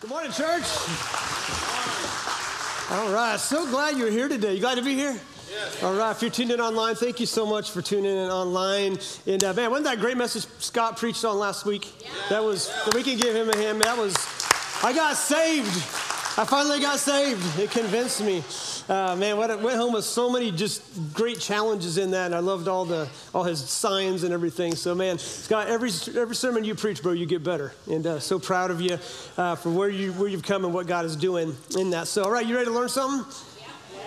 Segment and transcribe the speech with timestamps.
[0.00, 0.62] Good morning, church.
[2.88, 4.54] All right, so glad you're here today.
[4.54, 5.18] You glad to be here?
[5.50, 5.82] Yes.
[5.82, 8.96] All right, if you're tuned in online, thank you so much for tuning in online.
[9.26, 12.00] And uh, man, wasn't that great message Scott preached on last week?
[12.00, 12.10] Yeah.
[12.30, 13.82] That was, we can give him a hand.
[13.82, 14.14] That was,
[14.84, 15.66] I got saved.
[16.38, 17.58] I finally got saved.
[17.58, 18.44] It convinced me.
[18.88, 22.38] Uh, man, went, went home with so many just great challenges in that, and I
[22.38, 24.76] loved all the all his signs and everything.
[24.76, 28.38] So, man, Scott, every every sermon you preach, bro, you get better, and uh, so
[28.38, 28.98] proud of you
[29.36, 32.06] uh, for where you where you've come and what God is doing in that.
[32.06, 33.26] So, all right, you ready to learn something?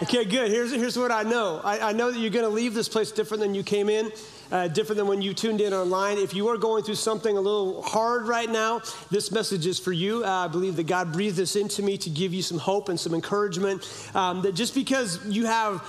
[0.04, 0.50] Okay, good.
[0.50, 1.62] Here's, here's what I know.
[1.64, 4.12] I, I know that you're going to leave this place different than you came in
[4.52, 6.18] uh, different than when you tuned in online.
[6.18, 9.92] If you are going through something a little hard right now, this message is for
[9.92, 10.24] you.
[10.24, 13.00] Uh, I believe that God breathed this into me to give you some hope and
[13.00, 13.88] some encouragement.
[14.14, 15.84] Um, that just because you have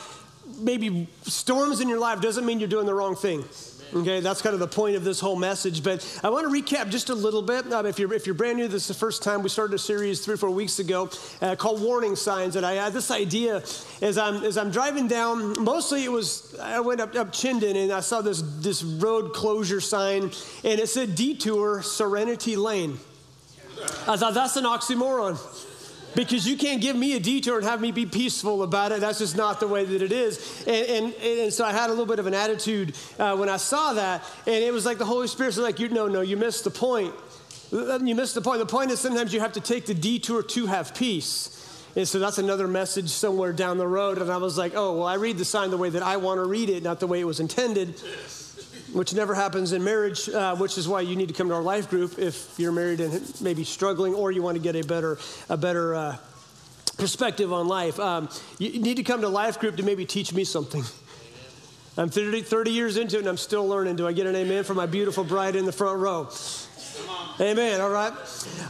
[0.58, 3.44] maybe storms in your life doesn't mean you're doing the wrong thing.
[3.94, 5.82] Okay, that's kind of the point of this whole message.
[5.82, 7.70] But I want to recap just a little bit.
[7.70, 9.78] Um, if, you're, if you're brand new, this is the first time we started a
[9.78, 11.10] series three or four weeks ago
[11.42, 12.56] uh, called Warning Signs.
[12.56, 13.62] And I had this idea
[14.00, 17.92] as I'm, as I'm driving down, mostly it was, I went up, up Chinden and
[17.92, 20.30] I saw this, this road closure sign
[20.64, 22.98] and it said Detour Serenity Lane.
[24.08, 25.38] I thought that's an oxymoron
[26.14, 29.00] because you can't give me a detour and have me be peaceful about it.
[29.00, 30.64] That's just not the way that it is.
[30.66, 33.56] And, and, and so I had a little bit of an attitude uh, when I
[33.56, 34.22] saw that.
[34.46, 36.70] And it was like the Holy Spirit was like, you, no, no, you missed the
[36.70, 37.14] point.
[37.70, 38.58] You missed the point.
[38.58, 41.58] The point is sometimes you have to take the detour to have peace.
[41.96, 44.18] And so that's another message somewhere down the road.
[44.18, 46.38] And I was like, oh, well, I read the sign the way that I want
[46.38, 48.00] to read it, not the way it was intended
[48.92, 51.62] which never happens in marriage, uh, which is why you need to come to our
[51.62, 55.18] life group if you're married and maybe struggling or you want to get a better,
[55.48, 56.16] a better uh,
[56.98, 57.98] perspective on life.
[57.98, 60.84] Um, you need to come to life group to maybe teach me something.
[61.96, 63.96] I'm 30, 30 years into it and I'm still learning.
[63.96, 66.28] Do I get an amen from my beautiful bride in the front row?
[67.40, 67.80] Amen.
[67.80, 68.12] All right.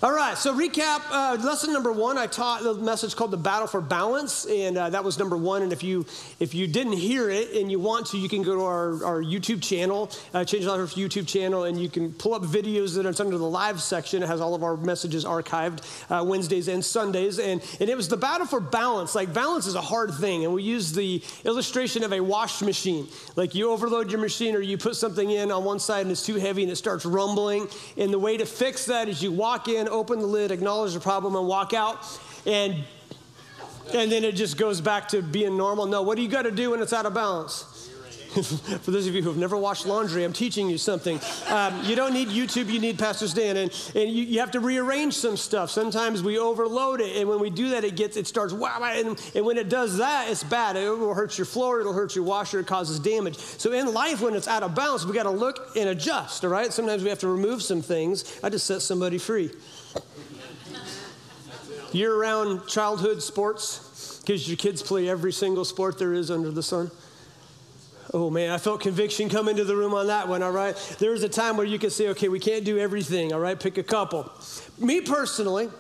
[0.03, 0.37] All right.
[0.37, 2.19] So, recap uh, lesson number one.
[2.19, 5.63] I taught the message called "The Battle for Balance," and uh, that was number one.
[5.63, 6.07] And if you
[6.41, 9.23] if you didn't hear it and you want to, you can go to our, our
[9.23, 13.23] YouTube channel, uh, Change Life YouTube channel, and you can pull up videos that are
[13.23, 14.23] under the live section.
[14.23, 17.39] It has all of our messages archived uh, Wednesdays and Sundays.
[17.39, 19.15] And and it was the battle for balance.
[19.15, 23.09] Like balance is a hard thing, and we use the illustration of a wash machine.
[23.37, 26.25] Like you overload your machine, or you put something in on one side and it's
[26.25, 27.69] too heavy and it starts rumbling.
[27.97, 31.01] And the way to fix that is you walk in, open the lid, acknowledge the
[31.01, 31.99] problem, and walk out.
[32.47, 32.85] And
[33.95, 35.87] and then it just goes back to being normal.
[35.87, 37.65] No, what do you got to do when it's out of balance?
[38.83, 41.21] For those of you who have never washed laundry, I'm teaching you something.
[41.49, 43.59] Um, you don't need YouTube, you need Pastor Stan.
[43.59, 45.71] And, and you, you, have to rearrange some stuff.
[45.71, 49.21] Sometimes we overload it, and when we do that, it gets it starts wow, and,
[49.35, 50.77] and when it does that, it's bad.
[50.77, 53.37] It will hurt your floor, it'll hurt your washer, it causes damage.
[53.37, 56.51] So in life, when it's out of balance, we got to look and adjust, all
[56.51, 56.73] right?
[56.73, 58.41] Sometimes we have to remove some things.
[58.43, 59.51] I just set somebody free.
[61.93, 66.63] Year round childhood sports, because your kids play every single sport there is under the
[66.63, 66.91] sun.
[68.15, 70.77] Oh man, I felt conviction come into the room on that one, all right?
[70.99, 73.59] There's a time where you can say, okay, we can't do everything, all right?
[73.59, 74.31] Pick a couple.
[74.79, 75.71] Me personally,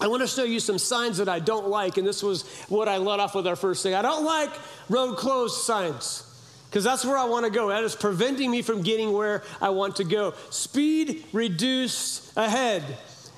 [0.00, 2.88] I want to show you some signs that I don't like, and this was what
[2.88, 3.94] I let off with our first thing.
[3.94, 4.50] I don't like
[4.88, 6.22] road closed signs
[6.70, 7.68] because that's where I want to go.
[7.68, 10.32] That is preventing me from getting where I want to go.
[10.48, 12.82] Speed reduced ahead.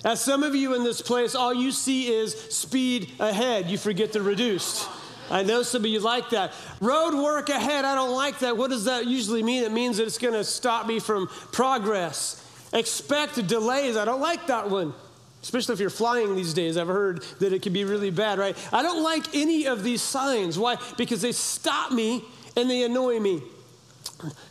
[0.05, 3.69] As some of you in this place, all you see is speed ahead.
[3.69, 4.89] You forget the reduced.
[5.31, 6.53] I know some of you like that.
[6.81, 8.57] Road work ahead, I don't like that.
[8.57, 9.63] What does that usually mean?
[9.63, 12.45] It means that it's going to stop me from progress.
[12.73, 14.95] Expect delays, I don't like that one.
[15.43, 16.77] Especially if you're flying these days.
[16.77, 18.57] I've heard that it can be really bad, right?
[18.73, 20.59] I don't like any of these signs.
[20.59, 20.77] Why?
[20.97, 22.25] Because they stop me
[22.57, 23.43] and they annoy me.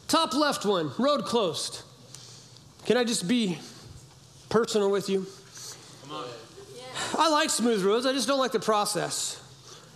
[0.08, 1.82] Top left one, road closed.
[2.86, 3.60] Can I just be
[4.48, 5.26] personal with you?
[6.04, 6.26] Come on.
[7.18, 9.42] I like smooth roads, I just don't like the process.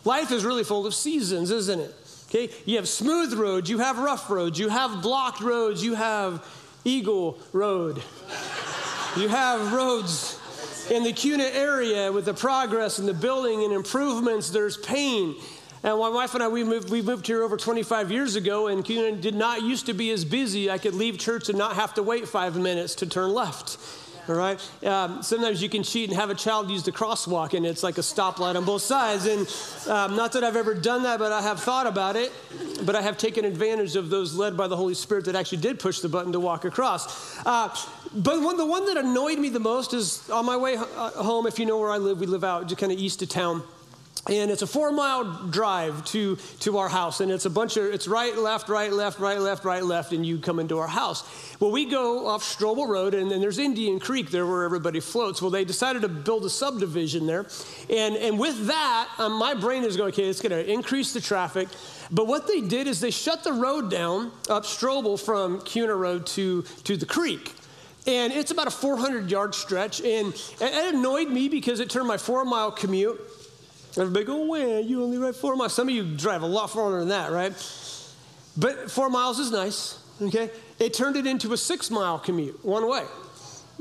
[0.04, 1.96] Life is really full of seasons, isn't it?
[2.30, 6.46] Okay, you have smooth roads, you have rough roads, you have blocked roads, you have
[6.86, 8.02] Eagle Road.
[9.18, 10.40] You have roads
[10.90, 15.36] in the Kuna area with the progress and the building and improvements, there's pain.
[15.84, 18.86] And my wife and I, we moved, we moved here over 25 years ago, and
[18.86, 20.72] Kuna did not used to be as busy.
[20.72, 23.78] I could leave church and not have to wait five minutes to turn left
[24.32, 24.60] all right?
[24.84, 27.98] Um, sometimes you can cheat and have a child use the crosswalk, and it's like
[27.98, 29.26] a stoplight on both sides.
[29.26, 29.48] And
[29.90, 32.32] um, not that I've ever done that, but I have thought about it.
[32.86, 35.80] But I have taken advantage of those led by the Holy Spirit that actually did
[35.80, 37.38] push the button to walk across.
[37.46, 37.76] Uh,
[38.14, 41.48] but one, the one that annoyed me the most is on my way uh, home,
[41.48, 43.64] if you know where I live, we live out just kind of east of town.
[44.29, 47.85] And it's a four mile drive to, to our house and it's a bunch of
[47.85, 51.23] it's right left right left right left right left and you come into our house.
[51.59, 55.41] Well we go off strobel road and then there's indian creek there where everybody floats.
[55.41, 57.47] Well they decided to build a subdivision there
[57.90, 61.22] and, and with that um, my brain is going okay it's going to increase the
[61.22, 61.68] traffic.
[62.12, 66.26] But what they did is they shut the road down up strobel from kuna road
[66.28, 67.53] to, to the creek.
[68.06, 72.18] And it's about a 400 yard stretch and it annoyed me because it turned my
[72.18, 73.20] four mile commute
[73.97, 75.73] Everybody oh, go, well, you only ride four miles.
[75.73, 77.52] Some of you drive a lot farther than that, right?
[78.58, 80.49] But four miles is nice, okay?
[80.79, 83.03] It turned it into a six mile commute, one way.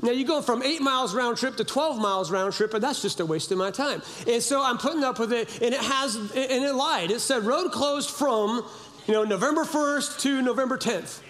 [0.03, 3.03] Now you go from eight miles round trip to 12 miles round trip, and that's
[3.03, 4.03] just a waste of my time.
[4.27, 7.11] And so I'm putting up with it, and it has, and it lied.
[7.11, 8.65] It said road closed from,
[9.07, 11.21] you know, November 1st to November 10th.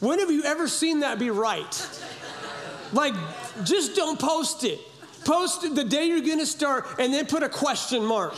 [0.00, 2.00] When have you ever seen that be right?
[2.92, 3.14] Like,
[3.64, 4.78] just don't post it.
[5.26, 8.32] Post the day you're going to start and then put a question mark.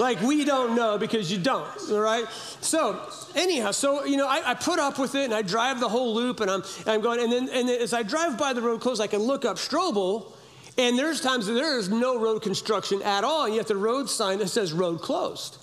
[0.00, 2.26] Like, we don't know because you don't, all right?
[2.62, 5.90] So, anyhow, so, you know, I, I put up with it and I drive the
[5.90, 8.54] whole loop and I'm, and I'm going, and then, and then as I drive by
[8.54, 10.32] the road close, I can look up Strobel
[10.78, 14.08] and there's times that there is no road construction at all, and yet the road
[14.08, 15.58] sign that says road closed.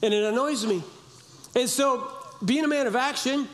[0.00, 0.82] And it annoys me.
[1.56, 2.08] And so,
[2.44, 3.48] being a man of action,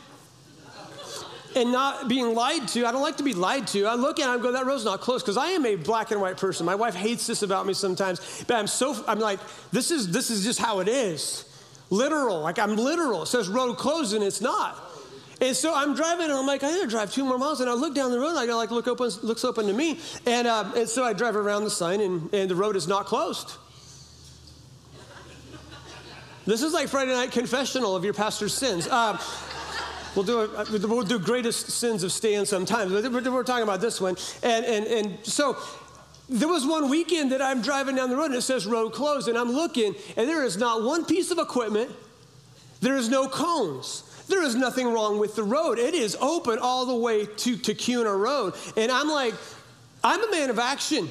[1.55, 2.85] and not being lied to.
[2.85, 3.85] I don't like to be lied to.
[3.85, 6.11] I look at it and go, that road's not close because I am a black
[6.11, 6.65] and white person.
[6.65, 9.39] My wife hates this about me sometimes, but I'm so, I'm like,
[9.71, 11.45] this is, this is just how it is.
[11.89, 13.23] Literal, like I'm literal.
[13.23, 14.77] It says road closed and it's not.
[15.41, 17.61] And so I'm driving and I'm like, I gotta drive two more miles.
[17.61, 19.73] And I look down the road and I go like, look open, looks open to
[19.73, 19.99] me.
[20.25, 23.07] And, uh, and so I drive around the sign and, and the road is not
[23.07, 23.57] closed.
[26.45, 28.87] This is like Friday night confessional of your pastor's sins.
[28.87, 29.17] Uh,
[30.15, 33.79] We'll do, a, uh, we'll do greatest sins of Stan sometimes, but we're talking about
[33.79, 34.17] this one.
[34.43, 35.57] And, and, and so
[36.27, 39.27] there was one weekend that I'm driving down the road and it says road closed,
[39.27, 41.91] and I'm looking, and there is not one piece of equipment,
[42.81, 44.03] there is no cones.
[44.27, 45.77] There is nothing wrong with the road.
[45.77, 48.53] It is open all the way to, to Kuna Road.
[48.77, 49.33] And I'm like,
[50.03, 51.09] I'm a man of action.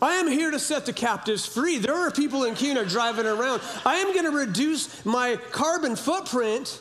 [0.00, 1.76] I am here to set the captives free.
[1.76, 3.60] There are people in Kuna driving around.
[3.84, 6.80] I am going to reduce my carbon footprint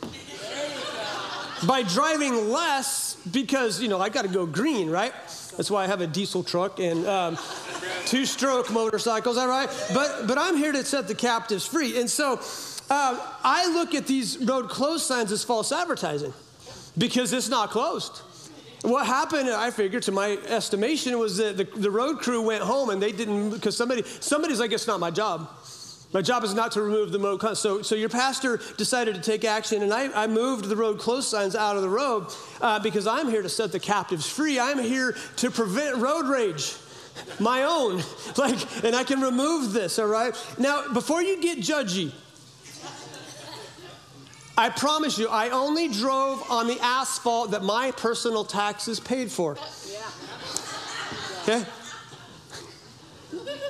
[1.68, 5.14] by driving less because, you know, I got to go green, right?
[5.58, 7.38] That's why I have a diesel truck and um,
[8.06, 9.70] two stroke motorcycles, all right?
[9.94, 12.00] But, but I'm here to set the captives free.
[12.00, 12.40] And so
[12.90, 16.34] uh, I look at these road closed signs as false advertising
[16.98, 18.22] because it's not closed.
[18.82, 22.90] What happened, I figured, to my estimation, was that the, the road crew went home
[22.90, 25.50] and they didn't, because somebody, somebody's like, it's not my job.
[26.12, 27.56] My job is not to remove the road.
[27.56, 31.28] So, so your pastor decided to take action, and I, I moved the road close
[31.28, 32.28] signs out of the road
[32.62, 34.60] uh, because I'm here to set the captives free.
[34.60, 36.76] I'm here to prevent road rage,
[37.40, 38.02] my own.
[38.38, 40.00] Like, and I can remove this.
[40.00, 40.34] All right.
[40.58, 42.14] Now, before you get judgy,
[44.58, 49.58] I promise you, I only drove on the asphalt that my personal taxes paid for.
[51.44, 51.66] Okay.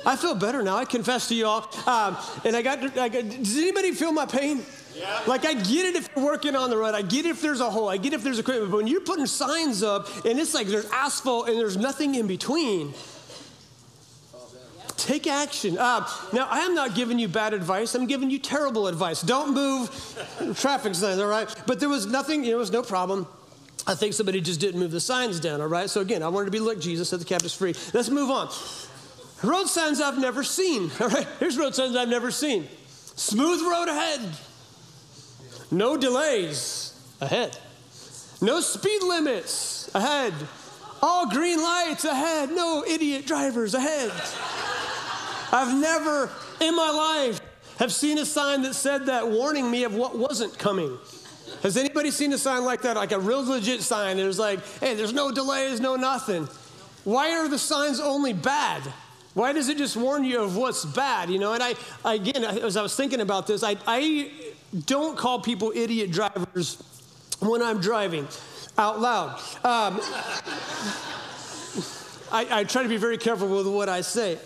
[0.06, 0.76] I feel better now.
[0.76, 1.70] I confess to you all.
[1.86, 4.62] Um, and I got, I got, does anybody feel my pain?
[4.96, 5.20] Yeah.
[5.26, 6.94] Like, I get it if you're working on the road.
[6.94, 7.88] I get it if there's a hole.
[7.88, 8.70] I get it if there's equipment.
[8.70, 12.26] But when you're putting signs up and it's like there's asphalt and there's nothing in
[12.26, 12.94] between,
[14.96, 15.78] take action.
[15.78, 17.94] Uh, now, I am not giving you bad advice.
[17.94, 19.22] I'm giving you terrible advice.
[19.22, 19.90] Don't move
[20.56, 21.48] traffic signs, all right?
[21.66, 23.26] But there was nothing, you know, it was no problem.
[23.86, 25.88] I think somebody just didn't move the signs down, all right?
[25.88, 27.74] So again, I wanted to be like Jesus, set the captives free.
[27.94, 28.50] Let's move on.
[29.42, 30.90] Road signs I've never seen.
[31.00, 32.68] All right, here's road signs I've never seen.
[33.16, 34.20] Smooth road ahead.
[35.70, 37.56] No delays ahead.
[38.42, 40.34] No speed limits ahead.
[41.02, 42.50] All green lights ahead.
[42.50, 44.10] No idiot drivers ahead.
[45.52, 46.30] I've never
[46.60, 47.40] in my life
[47.78, 50.98] have seen a sign that said that warning me of what wasn't coming.
[51.62, 52.96] Has anybody seen a sign like that?
[52.96, 54.16] Like a real legit sign.
[54.16, 56.48] There's like, hey, there's no delays, no nothing.
[57.04, 58.82] Why are the signs only bad?
[59.34, 61.30] Why does it just warn you of what's bad?
[61.30, 64.30] You know, and I, again, as I was thinking about this, I, I
[64.86, 66.82] don't call people idiot drivers
[67.38, 68.26] when I'm driving
[68.76, 69.38] out loud.
[69.64, 70.00] Um,
[72.32, 74.38] I, I try to be very careful with what I say.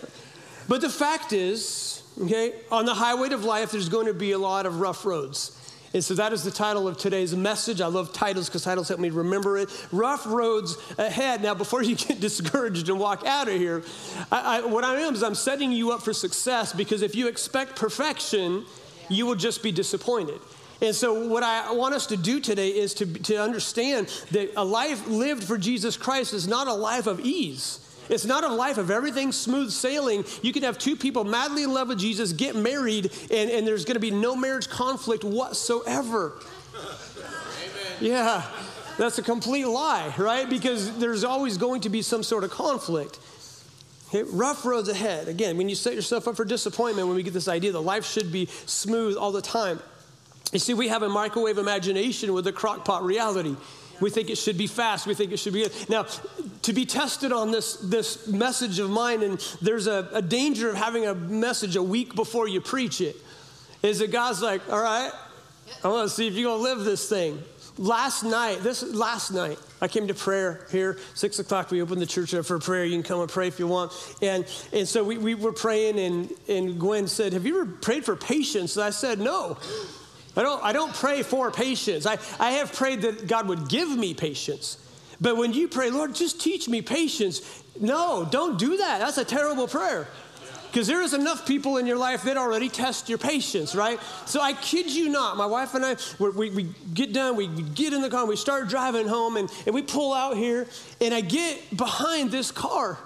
[0.67, 4.37] But the fact is, okay, on the highway of life, there's going to be a
[4.37, 5.51] lot of rough roads.
[5.95, 7.79] And so that is the title of today's message.
[7.79, 9.69] I love titles because titles help me remember it.
[9.93, 11.41] Rough roads ahead.
[11.41, 13.81] Now, before you get discouraged and walk out of here,
[14.29, 17.29] I, I, what I am is I'm setting you up for success because if you
[17.29, 18.65] expect perfection,
[19.07, 20.41] you will just be disappointed.
[20.81, 24.65] And so, what I want us to do today is to, to understand that a
[24.65, 27.79] life lived for Jesus Christ is not a life of ease.
[28.09, 30.25] It's not a life of everything smooth sailing.
[30.41, 33.85] You can have two people madly in love with Jesus, get married, and, and there's
[33.85, 36.33] going to be no marriage conflict whatsoever.
[36.75, 37.97] Amen.
[37.99, 38.43] Yeah,
[38.97, 40.49] that's a complete lie, right?
[40.49, 43.19] Because there's always going to be some sort of conflict.
[44.09, 45.27] Okay, rough roads ahead.
[45.27, 48.05] Again, when you set yourself up for disappointment, when we get this idea that life
[48.05, 49.79] should be smooth all the time,
[50.53, 53.55] you see, we have a microwave imagination with a crockpot reality.
[54.01, 55.07] We think it should be fast.
[55.07, 55.89] We think it should be good.
[55.89, 56.05] Now,
[56.63, 60.75] to be tested on this, this message of mine, and there's a, a danger of
[60.75, 63.15] having a message a week before you preach it,
[63.81, 65.11] is that God's like, all right,
[65.83, 67.41] I want to see if you're going to live this thing.
[67.77, 71.71] Last night, this last night, I came to prayer here, six o'clock.
[71.71, 72.85] We opened the church up for prayer.
[72.85, 73.91] You can come and pray if you want.
[74.21, 78.05] And, and so we, we were praying, and, and Gwen said, Have you ever prayed
[78.05, 78.77] for patience?
[78.77, 79.57] And I said, No.
[80.37, 82.05] I don't, I don't pray for patience.
[82.05, 84.77] I, I have prayed that God would give me patience.
[85.21, 88.99] But when you pray, Lord, just teach me patience, no, don't do that.
[88.99, 90.07] That's a terrible prayer.
[90.71, 93.97] Because there is enough people in your life that already test your patience, right?
[94.25, 96.63] So I kid you not, my wife and I, we, we
[96.93, 100.13] get done, we get in the car, we start driving home, and, and we pull
[100.13, 100.67] out here,
[100.99, 102.99] and I get behind this car.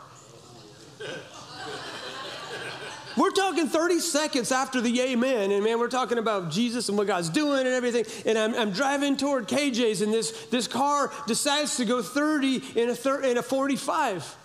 [3.19, 7.07] We're talking 30 seconds after the amen, and man, we're talking about Jesus and what
[7.07, 8.05] God's doing and everything.
[8.25, 12.89] And I'm, I'm driving toward KJ's, and this, this car decides to go 30 in
[12.89, 14.37] a, thir- in a 45.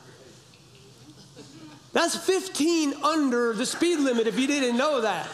[1.92, 5.28] That's 15 under the speed limit if you didn't know that.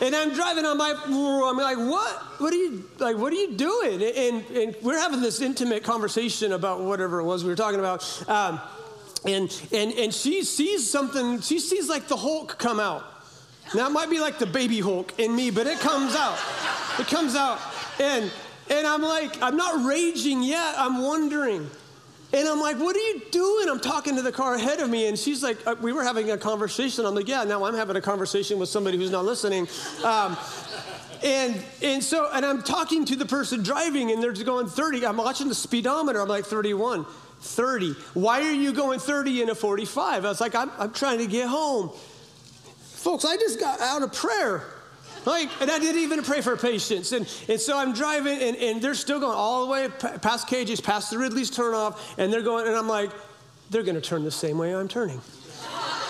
[0.00, 2.40] And I'm driving on my, I'm like, what?
[2.40, 4.02] What are you, like, what are you doing?
[4.02, 8.28] And, and we're having this intimate conversation about whatever it was we were talking about.
[8.28, 8.60] Um,
[9.24, 13.04] and, and, and she sees something, she sees like the Hulk come out.
[13.74, 16.38] Now it might be like the baby Hulk in me, but it comes out.
[16.98, 17.60] It comes out.
[18.00, 18.30] And,
[18.70, 21.68] and I'm like, I'm not raging yet, I'm wondering.
[22.32, 23.68] And I'm like, what are you doing?
[23.70, 25.08] I'm talking to the car ahead of me.
[25.08, 27.06] And she's like, uh, we were having a conversation.
[27.06, 29.66] I'm like, yeah, now I'm having a conversation with somebody who's not listening.
[30.04, 30.36] Um,
[31.24, 35.06] and, and so, and I'm talking to the person driving, and they're just going 30.
[35.06, 36.20] I'm watching the speedometer.
[36.20, 37.06] I'm like, 31.
[37.40, 37.92] 30.
[38.14, 40.24] Why are you going 30 in a 45?
[40.24, 41.90] I was like, I'm, I'm trying to get home.
[42.80, 44.64] Folks, I just got out of prayer.
[45.24, 47.12] Like, and I didn't even pray for patience.
[47.12, 50.80] And, and so I'm driving, and, and they're still going all the way past KJ's,
[50.80, 53.10] past the Ridley's turnoff, and they're going, and I'm like,
[53.70, 55.20] they're going to turn the same way I'm turning.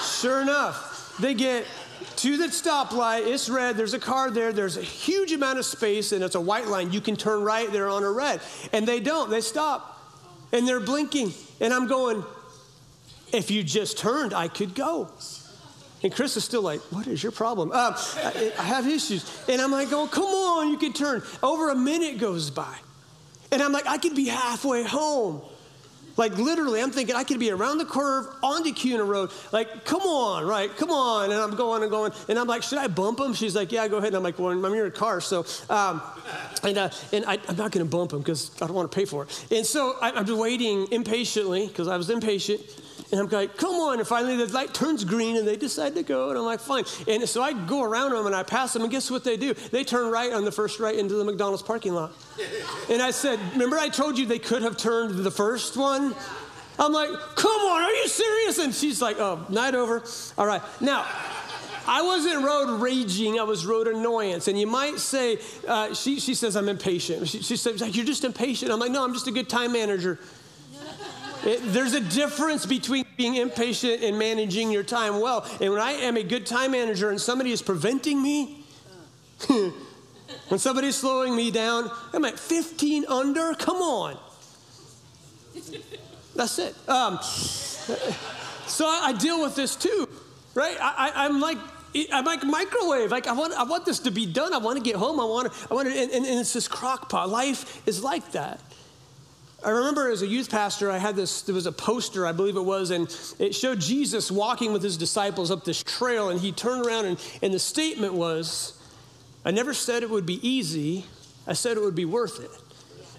[0.02, 1.64] sure enough, they get
[2.16, 3.26] to the stoplight.
[3.26, 3.76] It's red.
[3.76, 4.52] There's a car there.
[4.52, 6.92] There's a huge amount of space, and it's a white line.
[6.92, 7.70] You can turn right.
[7.70, 8.40] They're on a red.
[8.72, 9.30] And they don't.
[9.30, 9.97] They stop
[10.52, 11.32] and they're blinking.
[11.60, 12.24] And I'm going,
[13.32, 15.08] if you just turned, I could go.
[16.02, 17.72] And Chris is still like, what is your problem?
[17.72, 19.24] Uh, I, I, have issues.
[19.48, 21.22] And I'm like, oh, come on, you can turn.
[21.42, 22.76] Over a minute goes by.
[23.50, 25.42] And I'm like, I could be halfway home.
[26.18, 29.30] Like literally, I'm thinking I could be around the curve onto Kuna Road.
[29.52, 30.74] Like, come on, right?
[30.76, 31.30] Come on.
[31.30, 32.12] And I'm going and going.
[32.28, 33.32] And I'm like, should I bump him?
[33.32, 34.08] She's like, yeah, go ahead.
[34.08, 35.20] And I'm like, well, I'm in your car.
[35.20, 36.02] So, um,
[36.64, 38.94] and, uh, and I, am not going to bump him because I don't want to
[38.94, 39.46] pay for it.
[39.52, 42.60] And so I, I'm waiting impatiently because I was impatient.
[43.10, 43.98] And I'm like, come on.
[43.98, 46.30] And finally the light turns green and they decide to go.
[46.30, 46.84] And I'm like, fine.
[47.06, 48.82] And so I go around them and I pass them.
[48.82, 49.54] And guess what they do?
[49.54, 52.12] They turn right on the first right into the McDonald's parking lot.
[52.90, 56.14] And I said, remember I told you they could have turned the first one?
[56.78, 58.58] I'm like, come on, are you serious?
[58.58, 60.02] And she's like, oh, night over.
[60.38, 60.62] All right.
[60.80, 61.04] Now,
[61.88, 64.46] I wasn't road raging, I was road annoyance.
[64.46, 67.26] And you might say, uh, she, she says, I'm impatient.
[67.26, 68.70] She, she says, like, You're just impatient.
[68.70, 70.20] I'm like, No, I'm just a good time manager.
[71.44, 75.46] It, there's a difference between being impatient and managing your time well.
[75.60, 78.64] And when I am a good time manager and somebody is preventing me,
[79.48, 83.54] when somebody's slowing me down, I'm at 15 under.
[83.54, 84.18] Come on.
[86.34, 86.74] That's it.
[86.88, 87.18] Um,
[88.66, 90.08] so I, I, deal with this too,
[90.54, 90.76] right?
[90.80, 91.58] I, am like.
[92.12, 93.10] I'm like microwave.
[93.10, 94.52] Like I want, I want this to be done.
[94.52, 95.18] I want to get home.
[95.18, 97.30] I want I want to, and, and, and it's this crock pot.
[97.30, 98.60] Life is like that.
[99.64, 102.56] I remember as a youth pastor, I had this, there was a poster, I believe
[102.56, 103.08] it was, and
[103.40, 107.20] it showed Jesus walking with his disciples up this trail, and he turned around, and,
[107.42, 108.80] and the statement was,
[109.44, 111.06] I never said it would be easy,
[111.46, 112.50] I said it would be worth it.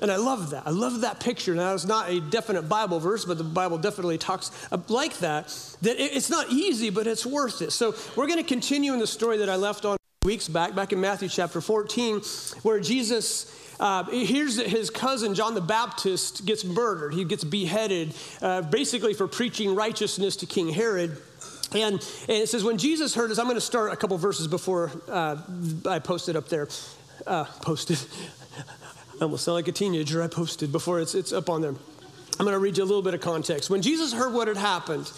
[0.02, 0.66] And I love that.
[0.66, 1.54] I love that picture.
[1.54, 4.50] Now, it's not a definite Bible verse, but the Bible definitely talks
[4.88, 5.48] like that.
[5.82, 7.72] That it's not easy, but it's worth it.
[7.72, 10.94] So we're going to continue in the story that I left on weeks back, back
[10.94, 12.22] in Matthew chapter 14,
[12.62, 17.14] where Jesus uh, here's his cousin, John the Baptist, gets murdered.
[17.14, 21.18] He gets beheaded, uh, basically for preaching righteousness to King Herod.
[21.72, 24.48] And, and, it says, when Jesus heard this, I'm going to start a couple verses
[24.48, 25.38] before uh,
[25.88, 26.68] I posted up there.
[27.26, 28.00] Uh, posted.
[29.22, 30.24] I almost sound like a teenager.
[30.24, 31.74] I posted before it's, it's up on there.
[32.40, 33.70] I'm going to read you a little bit of context.
[33.70, 35.12] When Jesus heard what had happened,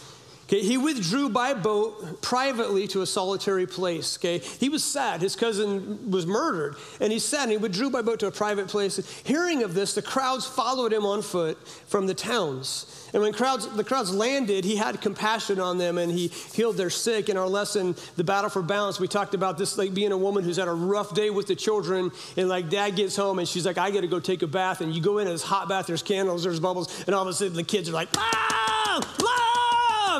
[0.51, 4.17] Okay, he withdrew by boat privately to a solitary place.
[4.17, 5.21] Okay, he was sad.
[5.21, 7.43] His cousin was murdered, and he's sad.
[7.43, 8.97] And he withdrew by boat to a private place.
[9.23, 13.09] Hearing of this, the crowds followed him on foot from the towns.
[13.13, 16.89] And when crowds, the crowds landed, he had compassion on them and he healed their
[16.89, 17.29] sick.
[17.29, 20.43] In our lesson, The Battle for Balance, we talked about this like being a woman
[20.43, 22.11] who's had a rough day with the children.
[22.37, 24.81] And like dad gets home and she's like, I got to go take a bath.
[24.81, 27.03] And you go in this hot bath, there's candles, there's bubbles.
[27.05, 29.03] And all of a sudden the kids are like, Mom,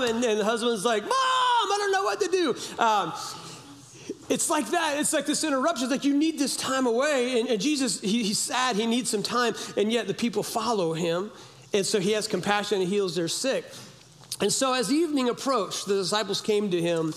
[0.01, 0.15] Mom.
[0.15, 2.55] And, and the husband's like, Mom, I don't know what to do.
[2.81, 3.13] Um,
[4.29, 4.97] it's like that.
[4.97, 5.85] It's like this interruption.
[5.85, 7.39] It's like you need this time away.
[7.39, 8.75] And, and Jesus, he, he's sad.
[8.75, 9.55] He needs some time.
[9.77, 11.31] And yet the people follow him.
[11.73, 13.65] And so he has compassion and heals their sick.
[14.39, 17.13] And so as evening approached, the disciples came to him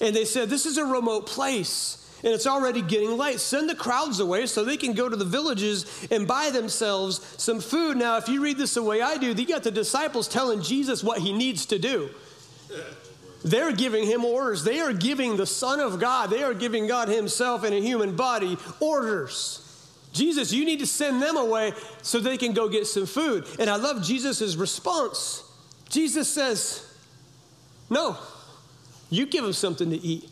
[0.00, 3.40] and they said, This is a remote place and it's already getting late.
[3.40, 7.60] Send the crowds away so they can go to the villages and buy themselves some
[7.60, 7.96] food.
[7.96, 11.04] Now, if you read this the way I do, you got the disciples telling Jesus
[11.04, 12.10] what he needs to do.
[13.44, 14.64] They're giving him orders.
[14.64, 18.16] They are giving the Son of God, they are giving God Himself in a human
[18.16, 19.64] body orders.
[20.12, 21.72] Jesus, you need to send them away
[22.02, 23.46] so they can go get some food.
[23.58, 25.44] And I love Jesus' response.
[25.88, 26.84] Jesus says,
[27.88, 28.16] No,
[29.10, 30.28] you give them something to eat.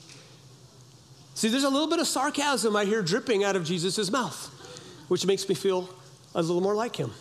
[1.37, 4.51] See, there's a little bit of sarcasm I hear dripping out of Jesus' mouth,
[5.09, 5.87] which makes me feel
[6.35, 7.13] a little more like him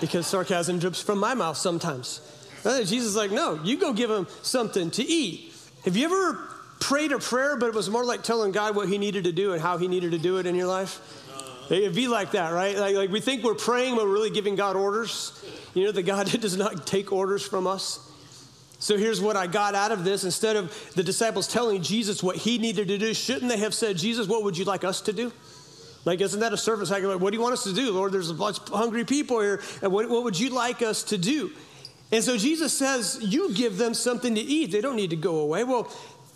[0.00, 2.20] because sarcasm drips from my mouth sometimes.
[2.64, 5.54] Uh, Jesus is like, No, you go give him something to eat.
[5.84, 6.34] Have you ever
[6.80, 9.52] prayed a prayer, but it was more like telling God what he needed to do
[9.52, 11.00] and how he needed to do it in your life?
[11.70, 12.76] It'd be like that, right?
[12.76, 15.44] Like, like we think we're praying, but we're really giving God orders.
[15.74, 18.00] You know, that God does not take orders from us.
[18.78, 20.24] So here's what I got out of this.
[20.24, 23.96] Instead of the disciples telling Jesus what he needed to do, shouldn't they have said,
[23.96, 25.32] Jesus, what would you like us to do?
[26.04, 26.90] Like, isn't that a service?
[26.90, 27.92] Like, what do you want us to do?
[27.92, 29.60] Lord, there's a bunch of hungry people here.
[29.82, 31.50] And what, what would you like us to do?
[32.12, 34.70] And so Jesus says, You give them something to eat.
[34.70, 35.64] They don't need to go away.
[35.64, 35.92] Well,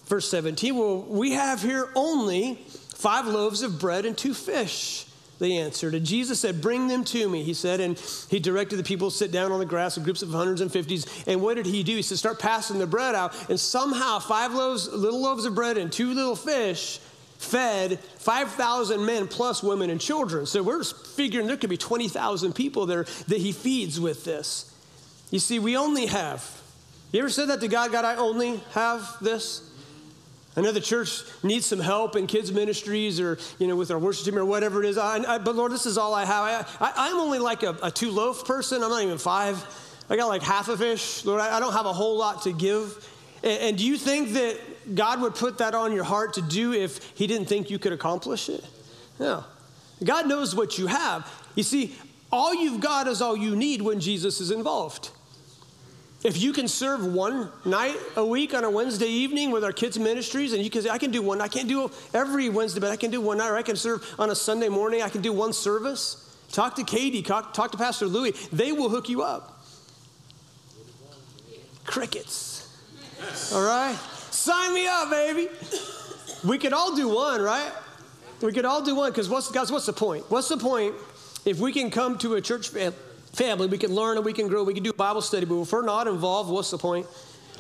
[0.07, 2.57] verse 17, well, we have here only
[2.95, 5.07] five loaves of bread and two fish
[5.43, 5.95] they answered.
[5.95, 7.81] And Jesus said, Bring them to me, he said.
[7.81, 7.99] And
[8.31, 10.71] he directed the people to sit down on the grass in groups of hundreds and
[10.71, 11.25] fifties.
[11.27, 11.97] And what did he do?
[11.97, 13.51] He said, Start passing the bread out.
[13.51, 17.01] And somehow, five loaves, little loaves of bread and two little fish
[17.39, 20.47] fed 5,000 men plus women and children.
[20.47, 24.73] So we're figuring there could be 20,000 people there that he feeds with this.
[25.33, 26.49] You see, we only have.
[27.11, 27.91] You ever said that to God?
[27.91, 29.69] God, I only have this?
[30.55, 33.99] I know the church needs some help in kids' ministries or, you know, with our
[33.99, 34.99] worship team or whatever it is.
[34.99, 36.77] I, I, but Lord, this is all I have.
[36.79, 38.83] I, am only like a, a, two loaf person.
[38.83, 39.65] I'm not even five.
[40.11, 41.25] I got like half a fish.
[41.25, 43.09] Lord, I, I don't have a whole lot to give.
[43.43, 46.75] And, and, do you think that God would put that on your heart to do
[46.75, 48.63] if He didn't think you could accomplish it?
[49.19, 49.45] No.
[50.05, 51.31] God knows what you have.
[51.55, 51.97] You see,
[52.31, 55.11] all you've got is all you need when Jesus is involved.
[56.25, 59.99] If you can serve one night a week on a Wednesday evening with our kids'
[59.99, 62.91] ministries, and you can say, I can do one, I can't do every Wednesday, but
[62.91, 65.21] I can do one night, or I can serve on a Sunday morning, I can
[65.21, 66.29] do one service.
[66.53, 68.33] Talk to Katie, talk, to Pastor Louis.
[68.53, 69.65] They will hook you up.
[71.85, 72.69] Crickets.
[73.53, 73.97] All right?
[74.31, 75.49] Sign me up, baby.
[76.45, 77.73] We could all do one, right?
[78.41, 80.31] We could all do one, because what's, guys, what's the point?
[80.31, 80.95] What's the point
[81.45, 82.97] if we can come to a church family?
[83.33, 83.67] Family.
[83.67, 84.63] We can learn and we can grow.
[84.63, 87.07] We can do Bible study, but if we're not involved, what's the point?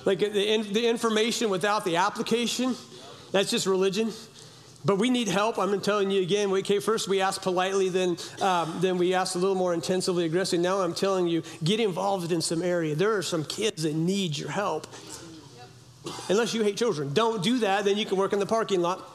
[0.04, 2.74] Like the, the information without the application,
[3.30, 4.12] that's just religion.
[4.84, 5.58] But we need help.
[5.58, 6.50] I'm telling you again.
[6.50, 10.24] We, okay, first we ask politely, then um, then we ask a little more intensively,
[10.24, 10.58] aggressive.
[10.58, 12.96] Now I'm telling you, get involved in some area.
[12.96, 14.88] There are some kids that need your help.
[16.28, 17.84] Unless you hate children, don't do that.
[17.84, 19.08] Then you can work in the parking lot.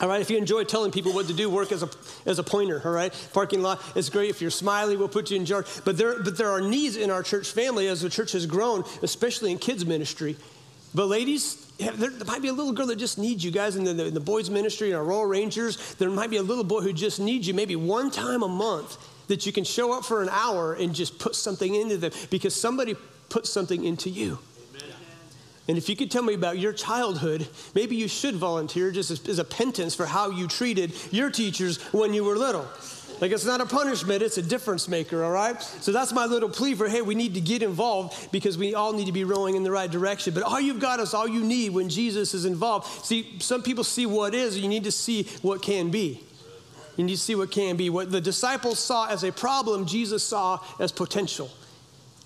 [0.00, 1.90] All right, if you enjoy telling people what to do, work as a,
[2.24, 3.12] as a pointer, all right?
[3.32, 4.30] Parking lot is great.
[4.30, 5.66] If you're smiley, we'll put you in charge.
[5.84, 8.84] But there, but there are needs in our church family as the church has grown,
[9.02, 10.36] especially in kids' ministry.
[10.94, 13.92] But ladies, there, might be a little girl that just needs you guys in the,
[13.92, 15.94] the, the boys' ministry and our Royal Rangers.
[15.96, 18.96] There might be a little boy who just needs you maybe one time a month
[19.28, 22.54] that you can show up for an hour and just put something into them because
[22.54, 22.96] somebody
[23.28, 24.38] put something into you.
[25.68, 29.26] And if you could tell me about your childhood, maybe you should volunteer just as,
[29.28, 32.68] as, a penance for how you treated your teachers when you were little.
[33.20, 35.60] Like it's not a punishment, it's a difference maker, all right?
[35.60, 38.92] So that's my little plea for hey, we need to get involved because we all
[38.92, 40.34] need to be rowing in the right direction.
[40.34, 43.04] But all you've got is all you need when Jesus is involved.
[43.04, 46.22] See, some people see what is, you need to see what can be.
[46.96, 47.90] You need to see what can be.
[47.90, 51.50] What the disciples saw as a problem, Jesus saw as potential.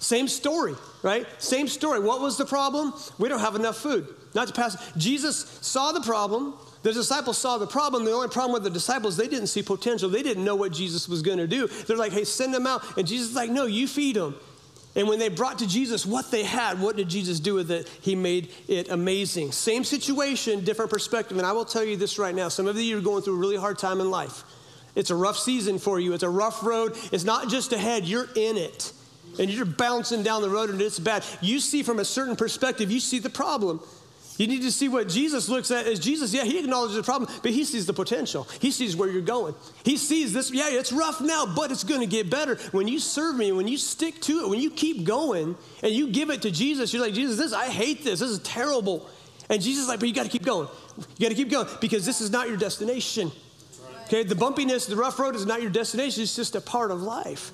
[0.00, 1.26] Same story, right?
[1.40, 2.00] Same story.
[2.00, 2.94] What was the problem?
[3.18, 4.08] We don't have enough food.
[4.34, 4.92] Not to pass.
[4.96, 6.54] Jesus saw the problem.
[6.82, 8.06] The disciples saw the problem.
[8.06, 10.08] The only problem with the disciples, they didn't see potential.
[10.08, 11.66] They didn't know what Jesus was going to do.
[11.66, 12.96] They're like, hey, send them out.
[12.96, 14.34] And Jesus is like, no, you feed them.
[14.96, 17.86] And when they brought to Jesus what they had, what did Jesus do with it?
[18.00, 19.52] He made it amazing.
[19.52, 21.36] Same situation, different perspective.
[21.36, 23.38] And I will tell you this right now some of you are going through a
[23.38, 24.42] really hard time in life.
[24.96, 26.96] It's a rough season for you, it's a rough road.
[27.12, 28.92] It's not just ahead, you're in it.
[29.38, 31.24] And you're bouncing down the road and it's bad.
[31.40, 33.80] You see from a certain perspective, you see the problem.
[34.40, 36.32] You need to see what Jesus looks at as Jesus.
[36.32, 38.44] Yeah, he acknowledges the problem, but he sees the potential.
[38.58, 39.54] He sees where you're going.
[39.84, 40.50] He sees this.
[40.50, 42.56] Yeah, it's rough now, but it's going to get better.
[42.72, 46.08] When you serve me, when you stick to it, when you keep going and you
[46.08, 48.20] give it to Jesus, you're like, Jesus, this, I hate this.
[48.20, 49.06] This is terrible.
[49.50, 50.68] And Jesus is like, but you got to keep going.
[51.18, 53.30] You got to keep going because this is not your destination.
[54.04, 57.02] Okay, the bumpiness, the rough road is not your destination, it's just a part of
[57.02, 57.52] life.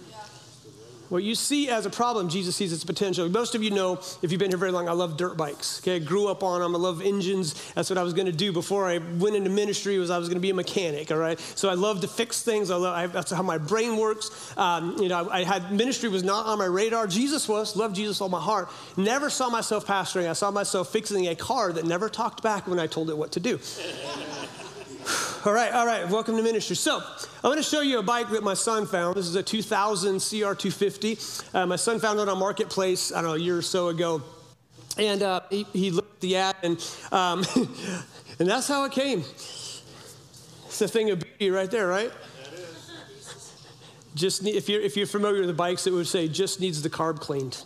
[1.09, 3.29] What you see as a problem, Jesus sees its potential.
[3.29, 5.81] Most of you know, if you've been here very long, I love dirt bikes.
[5.81, 6.75] Okay, I grew up on them.
[6.75, 7.55] I love engines.
[7.75, 9.99] That's what I was going to do before I went into ministry.
[9.99, 11.11] Was I was going to be a mechanic.
[11.13, 12.71] All right, so I love to fix things.
[12.71, 14.57] I love, I, that's how my brain works.
[14.57, 17.07] Um, you know, I, I, had ministry was not on my radar.
[17.07, 17.77] Jesus was.
[17.77, 18.69] Love Jesus all my heart.
[18.97, 20.29] Never saw myself pastoring.
[20.29, 23.33] I saw myself fixing a car that never talked back when I told it what
[23.33, 23.59] to do.
[25.45, 26.75] All right, all right, welcome to ministry.
[26.75, 29.15] So, I'm going to show you a bike that my son found.
[29.15, 31.55] This is a 2000 CR250.
[31.55, 34.23] Uh, my son found it on Marketplace, I don't know, a year or so ago.
[34.99, 37.45] And uh, he, he, looked at the ad, and, um,
[38.41, 39.21] and that's how it came.
[39.21, 42.11] It's a thing of beauty right there, right?
[44.17, 46.81] Just need, if you're if you're familiar with the bikes, it would say just needs
[46.81, 47.63] the carb cleaned.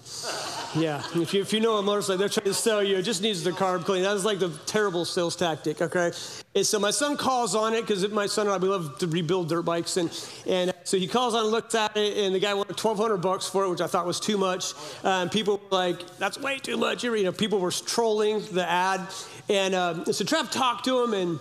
[0.74, 3.22] Yeah, if you, if you know a motorcycle, they're trying to sell you, it just
[3.22, 4.04] needs the carb cleaned.
[4.04, 6.12] That was like the terrible sales tactic, okay?
[6.54, 9.08] And so my son calls on it because my son and I, we love to
[9.08, 9.96] rebuild dirt bikes.
[9.96, 10.10] And,
[10.46, 13.48] and so he calls on and looks at it, and the guy wanted 1200 bucks
[13.48, 14.74] for it, which I thought was too much.
[15.02, 17.02] Um, people were like, that's way too much.
[17.02, 19.08] You know, people were trolling the ad.
[19.48, 21.40] And um, so Trev talked to him, and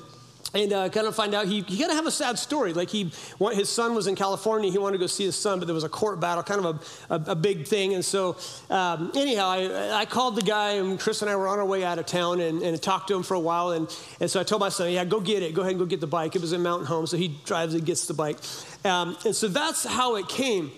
[0.54, 2.74] and uh, kind of find out he, he kind of have a sad story.
[2.74, 3.12] Like he,
[3.54, 4.72] his son was in California.
[4.72, 6.84] He wanted to go see his son, but there was a court battle, kind of
[7.10, 7.94] a, a, a big thing.
[7.94, 8.36] And so,
[8.70, 11.84] um, anyhow, I, I, called the guy, and Chris and I were on our way
[11.84, 13.72] out of town, and, and talked to him for a while.
[13.72, 15.54] And, and so I told my son, "Yeah, go get it.
[15.54, 17.74] Go ahead and go get the bike." It was in Mountain Home, so he drives
[17.76, 18.38] and gets the bike.
[18.84, 20.72] Um, and so that's how it came.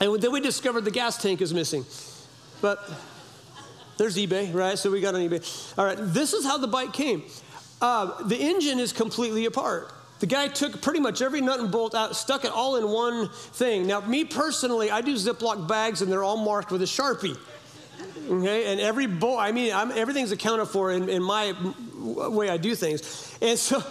[0.00, 1.84] And then we discovered the gas tank is missing,
[2.60, 2.78] but.
[3.98, 4.78] There's eBay, right?
[4.78, 5.78] So we got on eBay.
[5.78, 7.22] All right, this is how the bike came.
[7.82, 9.92] Uh, the engine is completely apart.
[10.20, 13.28] The guy took pretty much every nut and bolt out, stuck it all in one
[13.28, 13.88] thing.
[13.88, 17.36] Now, me personally, I do Ziploc bags and they're all marked with a Sharpie.
[18.30, 21.54] Okay, and every bolt, I mean, I'm, everything's accounted for in, in my
[21.96, 23.36] way I do things.
[23.42, 23.82] And so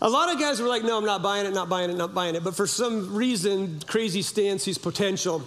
[0.00, 2.14] a lot of guys were like, no, I'm not buying it, not buying it, not
[2.14, 2.44] buying it.
[2.44, 5.42] But for some reason, crazy Stan sees potential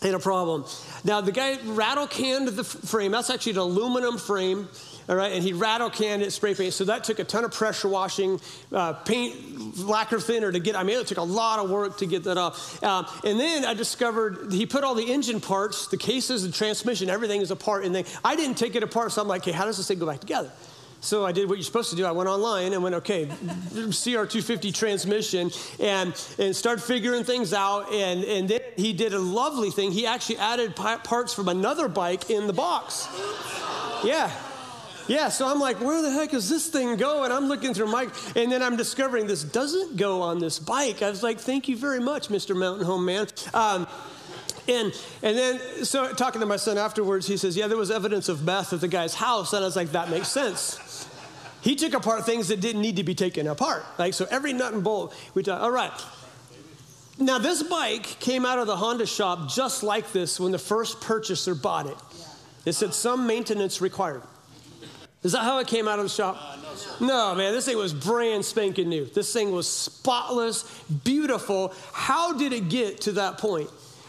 [0.00, 0.64] in a problem.
[1.04, 3.12] Now, the guy rattle canned the frame.
[3.12, 4.68] That's actually an aluminum frame
[5.08, 6.74] all right, and he rattle canned it, spray paint.
[6.74, 8.40] So that took a ton of pressure washing,
[8.72, 10.76] uh, paint, lacquer thinner to get.
[10.76, 12.82] I mean, it took a lot of work to get that off.
[12.82, 17.08] Um, and then I discovered he put all the engine parts, the cases, the transmission,
[17.08, 17.86] everything is apart.
[17.86, 19.98] And then I didn't take it apart, so I'm like, okay, how does this thing
[19.98, 20.52] go back together?
[21.00, 22.04] So I did what you're supposed to do.
[22.04, 27.92] I went online and went, okay, CR250 transmission, and, and started figuring things out.
[27.92, 29.92] And, and then he did a lovely thing.
[29.92, 33.08] He actually added parts from another bike in the box.
[34.04, 34.30] Yeah.
[35.08, 37.32] Yeah, so I'm like, where the heck is this thing going?
[37.32, 41.02] I'm looking through my, and then I'm discovering this doesn't go on this bike.
[41.02, 42.54] I was like, thank you very much, Mr.
[42.54, 43.26] Mountain Home Man.
[43.54, 43.86] Um,
[44.68, 44.92] and,
[45.22, 48.44] and then, so talking to my son afterwards, he says, Yeah, there was evidence of
[48.44, 49.54] meth at the guy's house.
[49.54, 51.08] And I was like, That makes sense.
[51.62, 53.84] He took apart things that didn't need to be taken apart.
[53.98, 55.90] Like, so every nut and bolt, we talk, all right.
[57.18, 61.00] Now, this bike came out of the Honda shop just like this when the first
[61.00, 61.96] purchaser bought it.
[62.64, 64.22] It said some maintenance required.
[65.22, 66.36] Is that how it came out of the shop?
[66.40, 66.56] Uh,
[67.00, 69.04] no, no, man, this thing was brand spanking new.
[69.04, 71.74] This thing was spotless, beautiful.
[71.92, 73.68] How did it get to that point?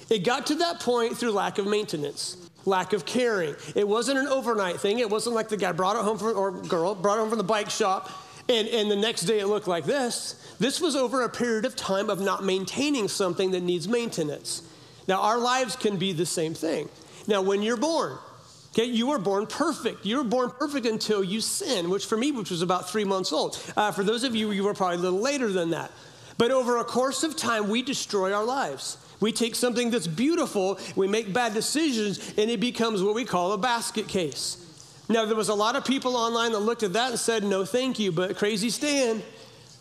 [0.10, 3.56] It got to that point through lack of maintenance, lack of caring.
[3.76, 5.00] It wasn't an overnight thing.
[5.00, 7.38] It wasn't like the guy brought it home from, or girl brought it home from
[7.38, 8.10] the bike shop
[8.50, 10.34] and, and the next day it looked like this.
[10.60, 14.63] This was over a period of time of not maintaining something that needs maintenance.
[15.08, 16.89] Now, our lives can be the same thing.
[17.28, 18.17] Now, when you're born,
[18.73, 20.05] Okay, you were born perfect.
[20.05, 23.34] You were born perfect until you sin, which for me, which was about three months
[23.34, 23.60] old.
[23.75, 25.91] Uh, for those of you, you were probably a little later than that.
[26.38, 28.97] But over a course of time, we destroy our lives.
[29.19, 33.51] We take something that's beautiful, we make bad decisions, and it becomes what we call
[33.51, 34.65] a basket case.
[35.10, 37.65] Now, there was a lot of people online that looked at that and said, no,
[37.65, 39.21] thank you, but Crazy Stan